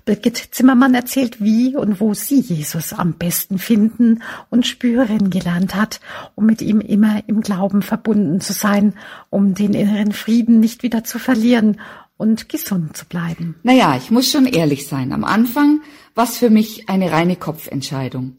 Birgit 0.05 0.37
Zimmermann 0.53 0.95
erzählt, 0.95 1.43
wie 1.43 1.77
und 1.77 2.01
wo 2.01 2.15
sie 2.15 2.41
Jesus 2.41 2.93
am 2.93 3.15
besten 3.15 3.59
finden 3.59 4.23
und 4.51 4.67
spüren 4.67 5.31
gelernt 5.31 5.75
hat, 5.75 6.01
um 6.35 6.47
mit 6.47 6.63
ihm 6.63 6.81
immer 6.81 7.23
im 7.27 7.41
Glauben 7.41 7.83
verbunden 7.83 8.41
zu 8.41 8.53
sein, 8.53 8.95
um 9.31 9.55
den 9.55 9.75
inneren 9.75 10.13
Frieden 10.13 10.61
nicht 10.61 10.83
wieder 10.83 11.05
zu 11.05 11.19
verlieren 11.19 11.81
und 12.17 12.49
gesund 12.49 12.97
zu 12.97 13.07
bleiben. 13.07 13.55
Naja, 13.63 13.97
ich 13.97 14.11
muss 14.11 14.31
schon 14.31 14.47
ehrlich 14.47 14.87
sein. 14.87 15.13
Am 15.13 15.25
Anfang 15.25 15.81
war 16.15 16.25
es 16.25 16.37
für 16.37 16.51
mich 16.51 16.89
eine 16.89 17.11
reine 17.13 17.37
Kopfentscheidung 17.37 18.37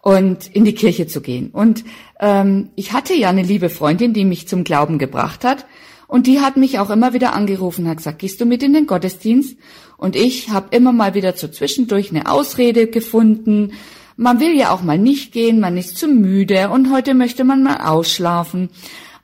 und 0.00 0.48
in 0.48 0.64
die 0.64 0.74
Kirche 0.74 1.06
zu 1.06 1.20
gehen. 1.20 1.50
Und 1.50 1.84
ähm, 2.18 2.70
ich 2.74 2.92
hatte 2.92 3.14
ja 3.14 3.28
eine 3.28 3.42
liebe 3.42 3.68
Freundin, 3.70 4.12
die 4.12 4.24
mich 4.24 4.48
zum 4.48 4.64
Glauben 4.64 4.98
gebracht 4.98 5.44
hat. 5.44 5.66
Und 6.12 6.26
die 6.26 6.40
hat 6.40 6.58
mich 6.58 6.78
auch 6.78 6.90
immer 6.90 7.14
wieder 7.14 7.32
angerufen, 7.32 7.88
hat 7.88 7.96
gesagt, 7.96 8.18
gehst 8.18 8.38
du 8.38 8.44
mit 8.44 8.62
in 8.62 8.74
den 8.74 8.86
Gottesdienst? 8.86 9.56
Und 9.96 10.14
ich 10.14 10.50
habe 10.50 10.76
immer 10.76 10.92
mal 10.92 11.14
wieder 11.14 11.32
so 11.32 11.48
zwischendurch 11.48 12.10
eine 12.10 12.30
Ausrede 12.30 12.86
gefunden. 12.86 13.72
Man 14.18 14.38
will 14.38 14.54
ja 14.54 14.72
auch 14.72 14.82
mal 14.82 14.98
nicht 14.98 15.32
gehen, 15.32 15.58
man 15.58 15.78
ist 15.78 15.96
zu 15.96 16.08
müde 16.08 16.68
und 16.68 16.92
heute 16.92 17.14
möchte 17.14 17.44
man 17.44 17.62
mal 17.62 17.78
ausschlafen. 17.78 18.68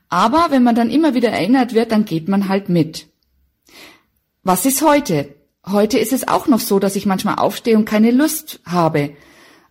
Aber 0.08 0.46
wenn 0.48 0.62
man 0.62 0.74
dann 0.74 0.88
immer 0.88 1.12
wieder 1.12 1.28
erinnert 1.28 1.74
wird, 1.74 1.92
dann 1.92 2.06
geht 2.06 2.26
man 2.26 2.48
halt 2.48 2.70
mit. 2.70 3.08
Was 4.42 4.64
ist 4.64 4.80
heute? 4.80 5.34
Heute 5.66 5.98
ist 5.98 6.14
es 6.14 6.26
auch 6.26 6.46
noch 6.46 6.60
so, 6.60 6.78
dass 6.78 6.96
ich 6.96 7.04
manchmal 7.04 7.34
aufstehe 7.34 7.76
und 7.76 7.84
keine 7.84 8.12
Lust 8.12 8.60
habe. 8.64 9.10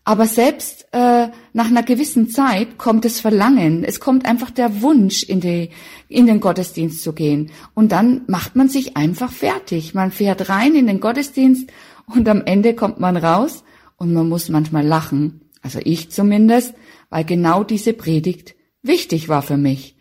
Aber 0.03 0.27
selbst 0.27 0.87
äh, 0.91 1.26
nach 1.53 1.67
einer 1.67 1.83
gewissen 1.83 2.29
Zeit 2.29 2.77
kommt 2.77 3.05
das 3.05 3.19
Verlangen, 3.19 3.83
es 3.83 3.99
kommt 3.99 4.25
einfach 4.25 4.51
der 4.51 4.81
Wunsch, 4.81 5.23
in, 5.23 5.39
die, 5.39 5.69
in 6.07 6.27
den 6.27 6.39
Gottesdienst 6.39 7.01
zu 7.01 7.13
gehen. 7.13 7.51
Und 7.73 7.91
dann 7.91 8.21
macht 8.27 8.55
man 8.55 8.69
sich 8.69 8.97
einfach 8.97 9.31
fertig. 9.31 9.93
Man 9.93 10.11
fährt 10.11 10.49
rein 10.49 10.75
in 10.75 10.87
den 10.87 10.99
Gottesdienst 10.99 11.69
und 12.05 12.27
am 12.29 12.43
Ende 12.45 12.73
kommt 12.73 12.99
man 12.99 13.17
raus 13.17 13.63
und 13.97 14.13
man 14.13 14.29
muss 14.29 14.49
manchmal 14.49 14.85
lachen. 14.85 15.41
Also 15.61 15.79
ich 15.83 16.11
zumindest, 16.11 16.73
weil 17.09 17.25
genau 17.25 17.63
diese 17.63 17.93
Predigt 17.93 18.55
wichtig 18.81 19.27
war 19.29 19.41
für 19.41 19.57
mich. 19.57 19.97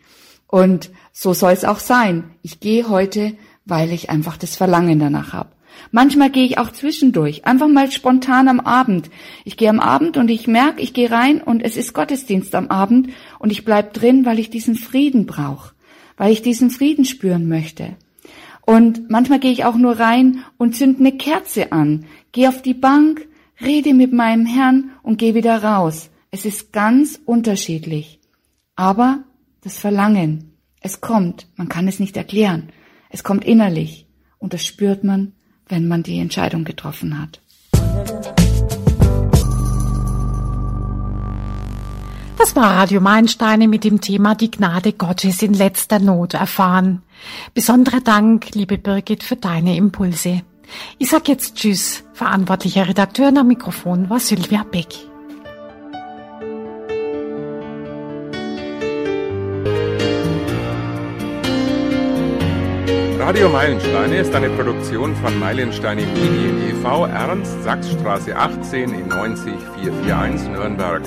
Und 0.47 0.91
so 1.11 1.33
soll 1.33 1.51
es 1.51 1.65
auch 1.65 1.79
sein. 1.79 2.35
Ich 2.41 2.59
gehe 2.59 2.89
heute, 2.89 3.33
weil 3.65 3.91
ich 3.91 4.09
einfach 4.09 4.37
das 4.37 4.55
Verlangen 4.55 4.99
danach 4.99 5.33
habe. 5.33 5.56
Manchmal 5.91 6.29
gehe 6.29 6.45
ich 6.45 6.57
auch 6.57 6.71
zwischendurch, 6.71 7.45
einfach 7.45 7.67
mal 7.67 7.91
spontan 7.91 8.47
am 8.47 8.59
Abend. 8.59 9.09
Ich 9.45 9.57
gehe 9.57 9.69
am 9.69 9.79
Abend 9.79 10.17
und 10.17 10.29
ich 10.29 10.47
merke, 10.47 10.81
ich 10.81 10.93
gehe 10.93 11.11
rein 11.11 11.41
und 11.41 11.61
es 11.63 11.77
ist 11.77 11.93
Gottesdienst 11.93 12.53
am 12.55 12.67
Abend 12.67 13.09
und 13.39 13.51
ich 13.51 13.65
bleib 13.65 13.93
drin, 13.93 14.25
weil 14.25 14.39
ich 14.39 14.49
diesen 14.49 14.75
Frieden 14.75 15.25
brauche, 15.25 15.73
weil 16.17 16.31
ich 16.31 16.41
diesen 16.41 16.69
Frieden 16.69 17.05
spüren 17.05 17.47
möchte. 17.47 17.95
Und 18.65 19.09
manchmal 19.09 19.39
gehe 19.39 19.51
ich 19.51 19.63
auch 19.63 19.77
nur 19.77 19.97
rein 19.97 20.43
und 20.57 20.75
zünd 20.75 20.99
eine 20.99 21.13
Kerze 21.13 21.71
an, 21.71 22.05
gehe 22.33 22.49
auf 22.49 22.61
die 22.61 22.73
Bank, 22.73 23.25
rede 23.61 23.93
mit 23.93 24.11
meinem 24.11 24.45
Herrn 24.45 24.91
und 25.03 25.17
gehe 25.17 25.35
wieder 25.35 25.63
raus. 25.63 26.09
Es 26.31 26.43
ist 26.43 26.73
ganz 26.73 27.19
unterschiedlich. 27.25 28.19
Aber 28.75 29.23
das 29.61 29.77
Verlangen, 29.77 30.51
es 30.81 31.01
kommt, 31.01 31.47
man 31.55 31.69
kann 31.69 31.87
es 31.87 31.99
nicht 31.99 32.17
erklären. 32.17 32.69
Es 33.09 33.23
kommt 33.23 33.45
innerlich 33.45 34.05
und 34.37 34.53
das 34.53 34.65
spürt 34.65 35.03
man 35.03 35.31
wenn 35.69 35.87
man 35.87 36.03
die 36.03 36.19
Entscheidung 36.19 36.63
getroffen 36.63 37.19
hat. 37.19 37.39
Das 42.37 42.55
war 42.55 42.75
Radio 42.75 43.01
Meilensteine 43.01 43.67
mit 43.67 43.83
dem 43.83 43.99
Thema 43.99 44.35
Die 44.35 44.51
Gnade 44.51 44.93
Gottes 44.93 45.41
in 45.41 45.53
letzter 45.53 45.99
Not 45.99 46.35
erfahren. 46.35 47.01
Besonderer 47.53 48.01
Dank, 48.01 48.53
liebe 48.53 48.77
Birgit, 48.77 49.23
für 49.23 49.35
deine 49.35 49.75
Impulse. 49.75 50.43
Ich 50.99 51.09
sag 51.09 51.27
jetzt 51.27 51.55
Tschüss. 51.55 52.03
Verantwortlicher 52.13 52.87
Redakteur 52.87 53.33
am 53.35 53.47
Mikrofon 53.47 54.09
war 54.09 54.19
Sylvia 54.19 54.63
Beck. 54.63 55.06
Radio 63.27 63.49
Meilensteine 63.49 64.19
ist 64.19 64.33
eine 64.33 64.49
Produktion 64.51 65.13
von 65.17 65.37
Meilensteine 65.37 66.03
Medien 66.03 66.69
e.V. 66.69 67.07
Ernst 67.07 67.61
Sachsstraße 67.61 68.33
18 68.33 68.93
in 68.93 69.09
90441 69.09 70.47
Nürnberg. 70.47 71.01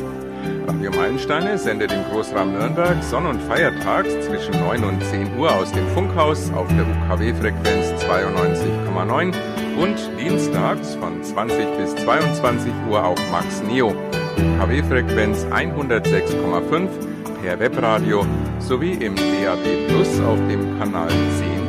Radio 0.66 0.90
Meilensteine 0.90 1.56
sendet 1.56 1.92
im 1.92 2.04
Großraum 2.12 2.52
Nürnberg 2.52 3.02
sonn- 3.02 3.24
und 3.24 3.40
feiertags 3.40 4.10
zwischen 4.26 4.52
9 4.52 4.84
und 4.84 5.02
10 5.02 5.38
Uhr 5.38 5.50
aus 5.50 5.72
dem 5.72 5.88
Funkhaus 5.94 6.52
auf 6.52 6.68
der 6.68 6.84
UKW-Frequenz 6.84 8.04
92,9 8.04 9.32
und 9.80 9.96
dienstags 10.20 10.96
von 10.96 11.22
20 11.24 11.78
bis 11.78 11.96
22 12.04 12.70
Uhr 12.90 13.02
auf 13.02 13.18
Max 13.32 13.62
Neo, 13.62 13.94
UKW-Frequenz 14.36 15.46
106,5 15.46 16.86
per 17.42 17.58
Webradio 17.58 18.26
sowie 18.58 18.92
im 18.92 19.16
DAB 19.16 19.88
Plus 19.88 20.20
auf 20.20 20.38
dem 20.50 20.78
Kanal 20.78 21.08
10C. 21.08 21.59